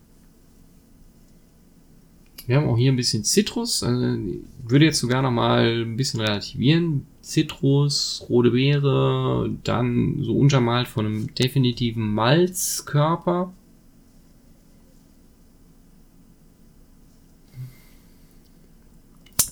Wir 2.50 2.56
haben 2.56 2.68
auch 2.68 2.76
hier 2.76 2.90
ein 2.90 2.96
bisschen 2.96 3.22
Zitrus. 3.22 3.84
Also, 3.84 4.18
würde 4.66 4.86
jetzt 4.86 4.98
sogar 4.98 5.22
noch 5.22 5.30
mal 5.30 5.82
ein 5.82 5.96
bisschen 5.96 6.20
relativieren. 6.20 7.06
Zitrus, 7.20 8.26
rote 8.28 8.50
Beere, 8.50 9.56
dann 9.62 10.20
so 10.20 10.36
untermalt 10.36 10.88
von 10.88 11.06
einem 11.06 11.34
definitiven 11.36 12.12
Malzkörper. 12.12 13.52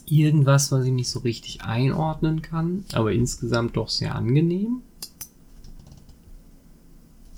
Irgendwas, 0.07 0.73
was 0.73 0.85
ich 0.85 0.91
nicht 0.91 1.09
so 1.09 1.21
richtig 1.21 1.63
einordnen 1.63 2.43
kann, 2.43 2.85
aber 2.95 3.13
insgesamt 3.13 3.77
doch 3.77 3.91
sehr 3.91 4.17
angenehm. 4.17 4.83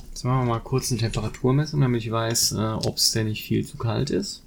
Jetzt 0.09 0.25
machen 0.25 0.47
wir 0.47 0.55
mal 0.55 0.61
kurz 0.61 0.91
eine 0.91 1.03
Temperaturmessung, 1.03 1.83
damit 1.83 2.01
ich 2.01 2.11
weiß, 2.11 2.53
äh, 2.53 2.79
ob 2.87 2.97
es 2.97 3.13
denn 3.13 3.27
nicht 3.27 3.43
viel 3.43 3.67
zu 3.67 3.77
kalt 3.77 4.09
ist. 4.09 4.43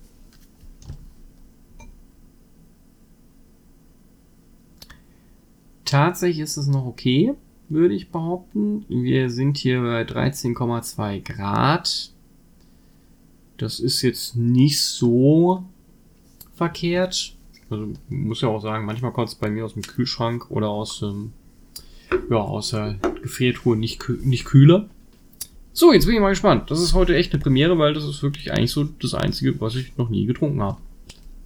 Tatsächlich 5.94 6.40
ist 6.40 6.58
es 6.58 6.66
noch 6.66 6.88
okay, 6.88 7.36
würde 7.70 7.94
ich 7.94 8.10
behaupten. 8.10 8.84
Wir 8.90 9.30
sind 9.30 9.60
hier 9.60 9.80
bei 9.80 10.02
13,2 10.02 11.22
Grad. 11.22 12.10
Das 13.58 13.80
ist 13.80 14.02
jetzt 14.02 14.36
nicht 14.36 14.82
so 14.82 15.64
verkehrt. 16.56 17.36
Also 17.70 17.90
muss 18.10 18.42
ja 18.42 18.48
auch 18.48 18.60
sagen, 18.60 18.88
manchmal 18.88 19.14
kommt 19.14 19.30
es 19.30 19.36
bei 19.36 19.52
mir 19.52 19.66
aus 19.66 19.74
dem 19.74 19.84
Kühlschrank 19.84 20.50
oder 20.50 20.70
aus, 20.70 21.04
ähm, 21.04 21.32
ja, 22.28 22.38
aus 22.38 22.72
der 22.72 22.96
Gefriertruhe 23.22 23.78
nicht, 23.78 24.04
nicht 24.24 24.46
kühler. 24.46 24.90
So, 25.74 25.94
jetzt 25.94 26.08
bin 26.08 26.16
ich 26.16 26.22
mal 26.22 26.30
gespannt. 26.30 26.72
Das 26.72 26.82
ist 26.82 26.96
heute 26.96 27.16
echt 27.16 27.34
eine 27.34 27.44
Premiere, 27.44 27.78
weil 27.78 27.94
das 27.94 28.06
ist 28.06 28.24
wirklich 28.24 28.52
eigentlich 28.52 28.72
so 28.72 28.86
das 28.86 29.14
Einzige, 29.14 29.62
was 29.62 29.76
ich 29.76 29.96
noch 29.96 30.10
nie 30.10 30.26
getrunken 30.26 30.64
habe. 30.64 30.82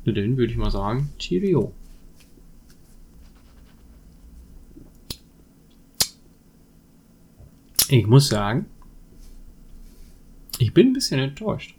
Dann 0.05 0.38
würde 0.38 0.53
ich 0.53 0.57
mal 0.57 0.71
sagen, 0.71 1.10
Cheerio. 1.19 1.73
Ich 7.89 8.06
muss 8.06 8.28
sagen, 8.28 8.65
ich 10.60 10.73
bin 10.73 10.88
ein 10.88 10.93
bisschen 10.93 11.19
enttäuscht. 11.19 11.76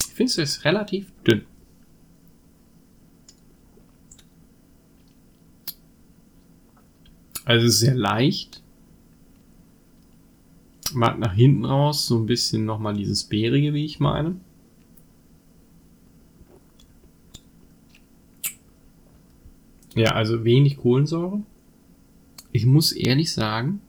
Ich 0.00 0.14
finde 0.14 0.42
es 0.42 0.64
relativ 0.64 1.10
dünn. 1.26 1.44
Also 7.44 7.66
es 7.66 7.74
ist 7.74 7.80
sehr 7.80 7.94
leicht. 7.94 8.62
Man 10.92 11.10
hat 11.10 11.18
nach 11.18 11.34
hinten 11.34 11.64
raus 11.64 12.06
so 12.06 12.18
ein 12.18 12.26
bisschen 12.26 12.64
nochmal 12.64 12.94
dieses 12.94 13.24
Beerige, 13.24 13.72
wie 13.74 13.84
ich 13.84 14.00
meine. 14.00 14.38
Ja, 19.94 20.12
also 20.12 20.44
wenig 20.44 20.76
Kohlensäure. 20.76 21.42
Ich 22.52 22.66
muss 22.66 22.92
ehrlich 22.92 23.32
sagen, 23.32 23.80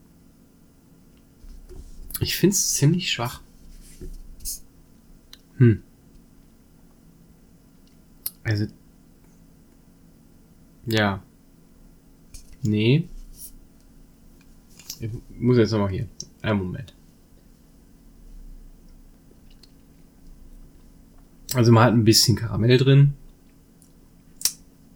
ich 2.20 2.36
finde 2.36 2.54
es 2.54 2.74
ziemlich 2.74 3.10
schwach. 3.10 3.42
Hm. 5.56 5.82
Also. 8.44 8.66
Ja. 10.86 11.22
Nee. 12.62 13.08
Ich 15.00 15.10
muss 15.38 15.56
jetzt 15.56 15.72
nochmal 15.72 15.90
hier. 15.90 16.08
Einen 16.42 16.58
Moment. 16.58 16.94
Also 21.54 21.72
man 21.72 21.84
hat 21.84 21.94
ein 21.94 22.04
bisschen 22.04 22.36
Karamell 22.36 22.78
drin. 22.78 23.14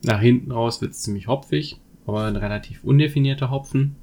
Nach 0.03 0.21
hinten 0.21 0.53
raus 0.53 0.81
wird 0.81 0.93
es 0.93 1.01
ziemlich 1.01 1.27
hopfig, 1.27 1.81
aber 2.07 2.25
ein 2.27 2.37
relativ 2.37 2.85
undefinierter 2.85 3.51
Hopfen. 3.51 3.97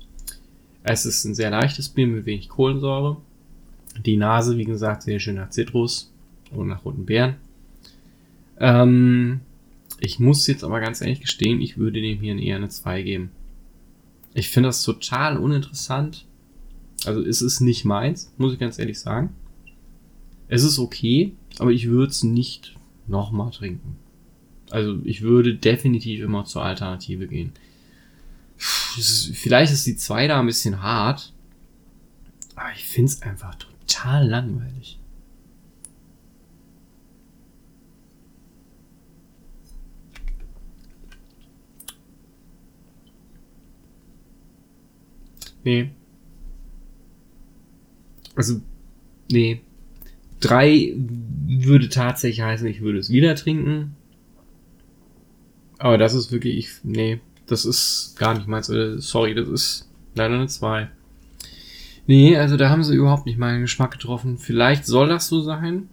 Es 0.84 1.06
ist 1.06 1.26
ein 1.26 1.36
sehr 1.36 1.52
leichtes 1.52 1.90
Bier 1.90 2.08
mit 2.08 2.26
wenig 2.26 2.50
Kohlensäure. 2.50 3.18
Die 4.06 4.18
Nase, 4.18 4.58
wie 4.58 4.66
gesagt, 4.66 5.04
sehr 5.04 5.20
schön 5.20 5.36
nach 5.36 5.50
Zitrus 5.50 6.12
und 6.52 6.68
nach 6.68 6.86
roten 6.86 7.06
Beeren. 7.06 7.36
Ähm, 8.60 9.42
ich 10.00 10.20
muss 10.20 10.48
jetzt 10.48 10.64
aber 10.64 10.80
ganz 10.80 11.02
ehrlich 11.02 11.22
gestehen, 11.22 11.62
ich 11.62 11.78
würde 11.78 12.02
dem 12.02 12.20
hier 12.20 12.38
eher 12.38 12.56
eine 12.56 12.70
2 12.70 13.02
geben. 13.04 13.32
Ich 14.34 14.50
finde 14.50 14.70
das 14.70 14.84
total 14.84 15.38
uninteressant. 15.38 16.26
Also 17.06 17.22
es 17.22 17.42
ist 17.42 17.62
nicht 17.62 17.86
meins, 17.86 18.32
muss 18.38 18.54
ich 18.54 18.60
ganz 18.60 18.80
ehrlich 18.80 19.00
sagen. 19.00 19.30
Es 20.48 20.64
ist 20.64 20.80
okay, 20.80 21.34
aber 21.60 21.72
ich 21.72 21.88
würde 21.90 22.12
es 22.12 22.24
nicht 22.24 22.76
nochmal 23.08 23.52
trinken. 23.52 23.98
Also 24.70 25.00
ich 25.04 25.22
würde 25.22 25.56
definitiv 25.56 26.22
immer 26.22 26.46
zur 26.46 26.64
Alternative 26.64 27.28
gehen. 27.28 27.52
Vielleicht 29.34 29.72
ist 29.72 29.88
die 29.88 29.96
2 29.96 30.28
da 30.28 30.40
ein 30.40 30.46
bisschen 30.46 30.82
hart, 30.82 31.34
aber 32.56 32.72
ich 32.76 32.86
finde 32.86 33.12
es 33.12 33.22
einfach 33.22 33.56
total 33.56 34.28
langweilig. 34.28 35.00
Nee. 45.64 45.92
Also, 48.36 48.62
nee. 49.32 49.62
Drei 50.40 50.94
würde 50.96 51.90
tatsächlich 51.90 52.42
heißen, 52.42 52.68
ich 52.68 52.82
würde 52.82 52.98
es 53.00 53.10
wieder 53.12 53.36
trinken. 53.36 53.96
Aber 55.78 55.98
das 55.98 56.14
ist 56.14 56.32
wirklich, 56.32 56.58
ich, 56.58 56.70
nee, 56.84 57.20
das 57.48 57.66
ist 57.66 58.16
gar 58.18 58.34
nicht 58.34 58.48
meins. 58.48 58.70
Äh, 58.70 59.00
sorry, 59.00 59.36
das 59.36 59.48
ist 59.48 59.90
leider 60.16 60.36
eine 60.36 60.48
2. 60.48 60.90
Nee, 62.08 62.38
also 62.38 62.58
da 62.58 62.70
haben 62.70 62.84
sie 62.84 62.96
überhaupt 62.96 63.26
nicht 63.26 63.38
meinen 63.38 63.62
Geschmack 63.62 63.92
getroffen. 63.92 64.38
Vielleicht 64.38 64.86
soll 64.86 65.08
das 65.08 65.28
so 65.28 65.42
sein. 65.42 65.90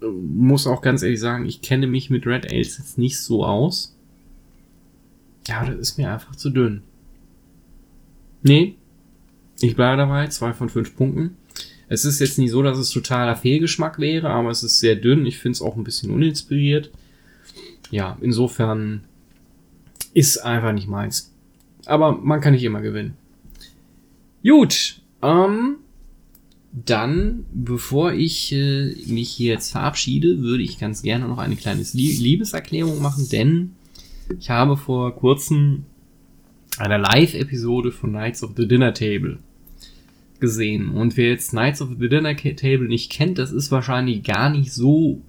Muss 0.00 0.66
auch 0.66 0.82
ganz 0.82 1.02
ehrlich 1.02 1.20
sagen, 1.20 1.46
ich 1.46 1.62
kenne 1.62 1.86
mich 1.86 2.10
mit 2.10 2.26
Red 2.26 2.50
Ales 2.50 2.78
jetzt 2.78 2.98
nicht 2.98 3.18
so 3.18 3.44
aus. 3.44 3.96
Ja, 5.46 5.64
das 5.64 5.76
ist 5.76 5.98
mir 5.98 6.12
einfach 6.12 6.36
zu 6.36 6.50
dünn. 6.50 6.82
Nee, 8.42 8.76
ich 9.60 9.76
bleibe 9.76 9.98
dabei, 9.98 10.26
zwei 10.28 10.52
von 10.52 10.68
fünf 10.68 10.96
Punkten. 10.96 11.36
Es 11.88 12.04
ist 12.04 12.20
jetzt 12.20 12.38
nicht 12.38 12.50
so, 12.50 12.62
dass 12.62 12.78
es 12.78 12.90
totaler 12.90 13.36
Fehlgeschmack 13.36 13.98
wäre, 13.98 14.30
aber 14.30 14.50
es 14.50 14.62
ist 14.62 14.78
sehr 14.78 14.96
dünn. 14.96 15.26
Ich 15.26 15.38
finde 15.38 15.56
es 15.56 15.62
auch 15.62 15.76
ein 15.76 15.84
bisschen 15.84 16.10
uninspiriert. 16.10 16.90
Ja, 17.90 18.16
insofern 18.20 19.02
ist 20.14 20.38
einfach 20.38 20.72
nicht 20.72 20.88
meins. 20.88 21.32
Aber 21.86 22.12
man 22.12 22.40
kann 22.40 22.52
nicht 22.52 22.64
immer 22.64 22.80
gewinnen. 22.80 23.14
Gut, 24.42 25.00
ähm, 25.22 25.76
dann, 26.72 27.44
bevor 27.52 28.12
ich 28.12 28.52
äh, 28.52 28.94
mich 29.06 29.30
hier 29.30 29.54
jetzt 29.54 29.72
verabschiede, 29.72 30.40
würde 30.40 30.62
ich 30.62 30.78
ganz 30.78 31.02
gerne 31.02 31.26
noch 31.26 31.38
eine 31.38 31.56
kleine 31.56 31.84
Liebeserklärung 31.92 33.02
machen, 33.02 33.28
denn 33.30 33.72
ich 34.38 34.50
habe 34.50 34.76
vor 34.76 35.14
kurzem 35.16 35.84
eine 36.78 36.98
Live-Episode 36.98 37.92
von 37.92 38.10
Knights 38.10 38.42
of 38.42 38.52
the 38.56 38.66
Dinner 38.68 38.94
Table 38.94 39.38
gesehen. 40.38 40.90
Und 40.90 41.16
wer 41.16 41.30
jetzt 41.30 41.50
Knights 41.50 41.82
of 41.82 41.90
the 41.98 42.08
Dinner 42.08 42.36
Table 42.36 42.88
nicht 42.88 43.10
kennt, 43.10 43.38
das 43.38 43.52
ist 43.52 43.70
wahrscheinlich 43.70 44.22
gar 44.22 44.48
nicht 44.48 44.72
so 44.72 45.20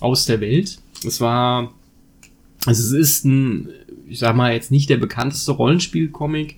aus 0.00 0.24
der 0.24 0.40
Welt. 0.40 0.78
Es 1.04 1.20
war, 1.20 1.74
also 2.66 2.82
es 2.82 2.92
ist 2.92 3.24
ein, 3.24 3.68
ich 4.08 4.18
sag 4.18 4.36
mal 4.36 4.52
jetzt 4.52 4.70
nicht 4.70 4.90
der 4.90 4.96
bekannteste 4.96 5.52
Rollenspiel-Comic, 5.52 6.56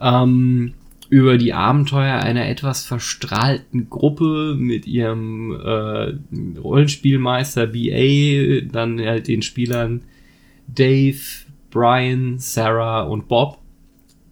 ähm, 0.00 0.74
über 1.12 1.36
die 1.36 1.52
Abenteuer 1.52 2.20
einer 2.20 2.48
etwas 2.48 2.86
verstrahlten 2.86 3.90
Gruppe 3.90 4.56
mit 4.58 4.86
ihrem 4.86 5.52
äh, 5.52 6.14
Rollenspielmeister 6.58 7.66
BA, 7.66 8.66
dann 8.72 8.98
halt 8.98 9.28
den 9.28 9.42
Spielern 9.42 10.00
Dave, 10.68 11.18
Brian, 11.70 12.38
Sarah 12.38 13.02
und 13.02 13.28
Bob, 13.28 13.58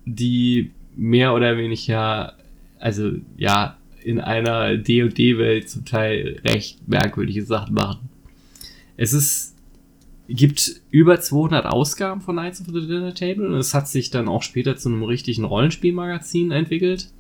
die 0.06 0.70
mehr 0.96 1.34
oder 1.34 1.58
weniger, 1.58 2.34
also 2.78 3.12
ja, 3.36 3.76
in 4.02 4.18
einer 4.18 4.78
D&D-Welt 4.78 5.68
zum 5.68 5.84
Teil 5.84 6.40
recht 6.44 6.88
merkwürdige 6.88 7.44
Sachen 7.44 7.74
machen. 7.74 8.08
Es 8.96 9.12
ist 9.12 9.49
gibt 10.34 10.80
über 10.90 11.20
200 11.20 11.66
Ausgaben 11.66 12.20
von 12.20 12.36
Knights 12.36 12.60
of 12.60 12.68
the 12.68 12.86
Dinner 12.86 13.14
Table 13.14 13.46
und 13.48 13.54
es 13.54 13.74
hat 13.74 13.88
sich 13.88 14.10
dann 14.10 14.28
auch 14.28 14.42
später 14.42 14.76
zu 14.76 14.88
einem 14.88 15.02
richtigen 15.02 15.44
Rollenspielmagazin 15.44 16.52
entwickelt, 16.52 17.10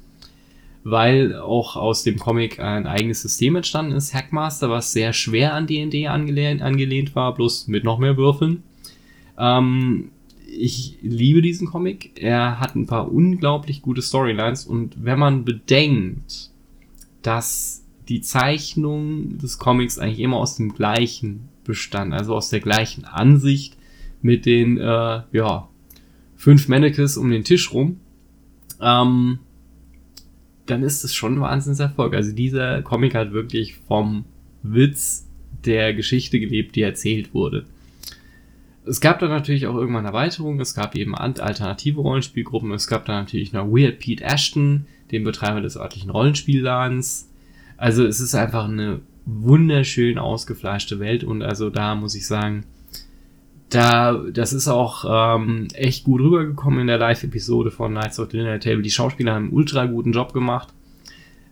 weil 0.84 1.36
auch 1.36 1.76
aus 1.76 2.04
dem 2.04 2.18
Comic 2.18 2.60
ein 2.60 2.86
eigenes 2.86 3.22
System 3.22 3.56
entstanden 3.56 3.92
ist, 3.92 4.14
Hackmaster, 4.14 4.70
was 4.70 4.92
sehr 4.92 5.12
schwer 5.12 5.54
an 5.54 5.66
D&D 5.66 6.06
angelehnt, 6.06 6.62
angelehnt 6.62 7.14
war, 7.16 7.34
bloß 7.34 7.68
mit 7.68 7.84
noch 7.84 7.98
mehr 7.98 8.16
Würfeln. 8.16 8.62
Ähm, 9.38 10.10
ich 10.46 10.98
liebe 11.02 11.42
diesen 11.42 11.68
Comic. 11.68 12.12
Er 12.20 12.60
hat 12.60 12.74
ein 12.74 12.86
paar 12.86 13.12
unglaublich 13.12 13.82
gute 13.82 14.02
Storylines 14.02 14.66
und 14.66 15.04
wenn 15.04 15.18
man 15.18 15.44
bedenkt, 15.44 16.50
dass 17.22 17.84
die 18.08 18.20
Zeichnung 18.20 19.38
des 19.38 19.58
Comics 19.58 19.98
eigentlich 19.98 20.20
immer 20.20 20.38
aus 20.38 20.56
dem 20.56 20.74
gleichen 20.74 21.48
bestand, 21.70 22.12
also 22.12 22.34
aus 22.34 22.50
der 22.50 22.60
gleichen 22.60 23.04
Ansicht 23.04 23.76
mit 24.22 24.46
den, 24.46 24.76
äh, 24.78 25.22
ja, 25.32 25.68
fünf 26.36 26.68
Mannequins 26.68 27.16
um 27.16 27.30
den 27.30 27.44
Tisch 27.44 27.72
rum, 27.72 28.00
ähm, 28.80 29.38
dann 30.66 30.82
ist 30.82 31.04
es 31.04 31.14
schon 31.14 31.34
ein 31.34 31.40
Wahnsinnserfolg. 31.40 32.14
Also 32.14 32.32
dieser 32.32 32.82
Comic 32.82 33.14
hat 33.14 33.32
wirklich 33.32 33.76
vom 33.88 34.24
Witz 34.62 35.26
der 35.64 35.94
Geschichte 35.94 36.40
gelebt, 36.40 36.76
die 36.76 36.82
erzählt 36.82 37.34
wurde. 37.34 37.66
Es 38.86 39.00
gab 39.00 39.18
dann 39.18 39.28
natürlich 39.28 39.66
auch 39.66 39.76
irgendwann 39.76 40.06
Erweiterungen, 40.06 40.60
es 40.60 40.74
gab 40.74 40.96
eben 40.96 41.14
alternative 41.14 42.00
Rollenspielgruppen, 42.00 42.72
es 42.72 42.86
gab 42.86 43.04
dann 43.04 43.24
natürlich 43.24 43.52
noch 43.52 43.66
Weird 43.66 43.98
Pete 43.98 44.24
Ashton, 44.24 44.86
den 45.10 45.24
Betreiber 45.24 45.60
des 45.60 45.76
örtlichen 45.76 46.10
Rollenspielladens. 46.10 47.28
Also 47.76 48.06
es 48.06 48.20
ist 48.20 48.34
einfach 48.34 48.64
eine 48.64 49.00
wunderschön 49.24 50.18
ausgefleischte 50.18 50.98
Welt 50.98 51.24
und 51.24 51.42
also 51.42 51.70
da 51.70 51.94
muss 51.94 52.14
ich 52.14 52.26
sagen, 52.26 52.64
da, 53.70 54.14
das 54.14 54.52
ist 54.52 54.68
auch 54.68 55.04
ähm, 55.08 55.68
echt 55.74 56.04
gut 56.04 56.20
rübergekommen 56.20 56.80
in 56.80 56.86
der 56.88 56.98
Live-Episode 56.98 57.70
von 57.70 57.92
Knights 57.92 58.18
of 58.18 58.30
the 58.30 58.38
Dinner 58.38 58.58
Table. 58.58 58.82
Die 58.82 58.90
Schauspieler 58.90 59.34
haben 59.34 59.44
einen 59.44 59.52
ultra 59.52 59.86
guten 59.86 60.12
Job 60.12 60.32
gemacht. 60.32 60.68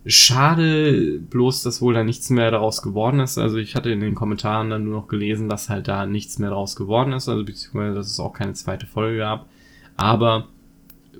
Schade 0.04 1.20
bloß, 1.20 1.62
dass 1.62 1.80
wohl 1.80 1.94
da 1.94 2.02
nichts 2.02 2.30
mehr 2.30 2.50
daraus 2.50 2.82
geworden 2.82 3.20
ist. 3.20 3.38
Also 3.38 3.58
ich 3.58 3.74
hatte 3.74 3.90
in 3.90 4.00
den 4.00 4.14
Kommentaren 4.14 4.70
dann 4.70 4.84
nur 4.84 4.94
noch 5.00 5.08
gelesen, 5.08 5.48
dass 5.48 5.68
halt 5.68 5.86
da 5.86 6.06
nichts 6.06 6.38
mehr 6.38 6.50
daraus 6.50 6.76
geworden 6.76 7.12
ist, 7.12 7.28
also 7.28 7.44
beziehungsweise 7.44 7.94
dass 7.94 8.10
es 8.10 8.20
auch 8.20 8.32
keine 8.32 8.54
zweite 8.54 8.86
Folge 8.86 9.18
gab. 9.18 9.48
Aber 9.96 10.48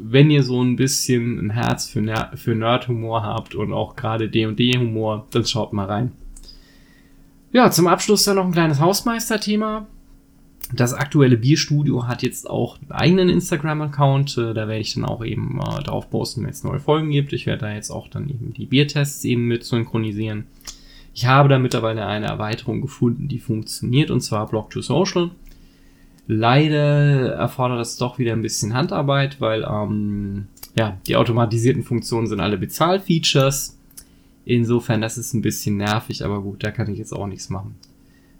wenn 0.01 0.31
ihr 0.31 0.43
so 0.43 0.63
ein 0.63 0.77
bisschen 0.77 1.39
ein 1.39 1.51
Herz 1.51 1.89
für, 1.89 2.01
Ner 2.01 2.31
für 2.35 2.55
Nerd-Humor 2.55 3.23
habt 3.23 3.55
und 3.55 3.73
auch 3.73 3.97
gerade 3.97 4.29
D&D-Humor, 4.29 5.27
dann 5.31 5.45
schaut 5.45 5.73
mal 5.73 5.87
rein. 5.87 6.13
Ja, 7.53 7.71
zum 7.71 7.87
Abschluss 7.87 8.25
dann 8.25 8.37
noch 8.37 8.45
ein 8.45 8.53
kleines 8.53 8.81
Hausmeister-Thema. 8.81 9.87
Das 10.75 10.93
aktuelle 10.93 11.39
Bierstudio 11.39 12.07
hat 12.07 12.23
jetzt 12.23 12.49
auch 12.49 12.79
einen 12.79 12.93
eigenen 12.93 13.29
Instagram-Account. 13.31 14.37
Äh, 14.37 14.55
da 14.55 14.69
werde 14.69 14.81
ich 14.81 14.95
dann 14.95 15.07
auch 15.07 15.25
eben 15.25 15.59
äh, 15.61 15.83
drauf 15.83 16.11
posten, 16.11 16.43
wenn 16.43 16.51
es 16.51 16.63
neue 16.63 16.79
Folgen 16.79 17.11
gibt. 17.11 17.33
Ich 17.33 17.47
werde 17.47 17.63
da 17.63 17.73
jetzt 17.73 17.91
auch 17.91 18.09
dann 18.09 18.29
eben 18.29 18.53
die 18.53 18.67
Biertests 18.67 19.25
eben 19.25 19.47
mit 19.47 19.65
synchronisieren. 19.65 20.45
Ich 21.15 21.27
habe 21.27 21.49
da 21.49 21.59
mittlerweile 21.59 22.07
eine 22.07 22.27
Erweiterung 22.27 22.83
gefunden, 22.83 23.29
die 23.29 23.39
funktioniert, 23.39 24.11
und 24.11 24.21
zwar 24.21 24.47
Block 24.47 24.73
2 24.73 24.83
Social. 24.83 25.31
Leider 26.27 27.33
erfordert 27.33 27.81
das 27.81 27.97
doch 27.97 28.19
wieder 28.19 28.35
ein 28.35 28.43
bisschen 28.43 28.75
Handarbeit, 28.75 29.41
weil 29.41 29.65
ähm, 29.65 30.49
ja, 30.77 30.99
die 31.07 31.17
automatisierten 31.17 31.83
Funktionen 31.83 32.27
sind 32.27 32.41
alle 32.41 32.59
Bezahlfeatures. 32.59 33.78
Insofern, 34.49 35.03
das 35.03 35.19
ist 35.19 35.35
ein 35.35 35.43
bisschen 35.43 35.77
nervig, 35.77 36.25
aber 36.25 36.41
gut, 36.41 36.65
da 36.65 36.71
kann 36.71 36.91
ich 36.91 36.99
jetzt 36.99 37.13
auch 37.13 37.27
nichts 37.27 37.51
machen. 37.51 37.75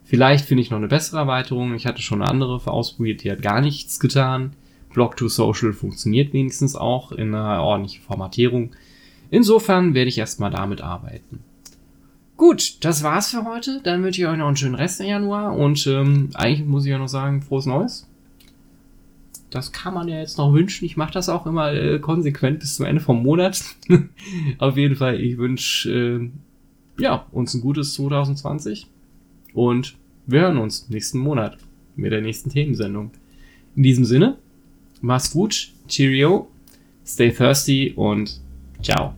Vielleicht 0.05 0.47
finde 0.47 0.63
ich 0.63 0.71
noch 0.71 0.79
eine 0.79 0.89
bessere 0.89 1.19
Erweiterung. 1.19 1.75
Ich 1.75 1.85
hatte 1.85 2.01
schon 2.01 2.23
eine 2.23 2.31
andere 2.31 2.67
ausprobiert, 2.67 3.25
die 3.25 3.31
hat 3.31 3.43
gar 3.43 3.61
nichts 3.61 4.01
getan. 4.01 4.53
Block 4.95 5.19
2 5.19 5.29
Social 5.29 5.75
funktioniert 5.75 6.33
wenigstens 6.33 6.77
auch 6.77 7.13
in 7.13 7.35
einer 7.35 7.63
ordentlichen 7.63 8.03
Formatierung. 8.03 8.71
Insofern 9.29 9.93
werde 9.93 10.09
ich 10.09 10.17
erstmal 10.17 10.51
damit 10.51 10.81
arbeiten. 10.81 11.41
Gut, 12.39 12.83
das 12.87 13.03
war's 13.03 13.29
für 13.29 13.45
heute. 13.45 13.83
Dann 13.85 14.03
wünsche 14.03 14.23
ich 14.23 14.29
euch 14.29 14.39
noch 14.39 14.47
einen 14.47 14.57
schönen 14.57 14.77
Rest 14.77 15.03
im 15.03 15.09
Januar 15.09 15.55
und 15.59 15.87
ähm, 15.87 16.31
eigentlich 16.33 16.67
muss 16.67 16.87
ich 16.87 16.91
ja 16.91 16.97
noch 16.97 17.09
sagen, 17.09 17.43
frohes 17.43 17.67
Neues. 17.67 18.08
Das 19.51 19.73
kann 19.73 19.95
man 19.95 20.09
ja 20.09 20.19
jetzt 20.19 20.39
noch 20.39 20.53
wünschen. 20.53 20.85
Ich 20.85 20.97
mache 20.97 21.13
das 21.13 21.29
auch 21.29 21.47
immer 21.47 21.73
äh, 21.73 21.99
konsequent 21.99 22.61
bis 22.61 22.77
zum 22.77 22.87
Ende 22.87 23.01
vom 23.01 23.23
Monat. 23.23 23.63
Auf 24.59 24.77
jeden 24.77 24.97
Fall, 24.97 25.21
ich 25.21 25.39
wünsche 25.39 25.91
äh, 25.91 26.31
ja, 27.03 27.27
uns 27.33 27.55
ein 27.55 27.61
gutes 27.61 27.95
2020 27.95 28.87
und 29.55 29.97
wir 30.27 30.43
hören 30.43 30.59
uns 30.59 30.89
nächsten 30.91 31.19
Monat 31.19 31.57
mit 31.97 32.13
der 32.13 32.21
nächsten 32.21 32.51
Themensendung. 32.51 33.13
In 33.77 33.83
diesem 33.83 34.05
Sinne, 34.05 34.37
mach's 35.01 35.31
gut, 35.31 35.73
Cheerio, 35.89 36.49
stay 37.07 37.31
thirsty 37.31 37.93
und 37.97 38.41
ciao. 38.83 39.15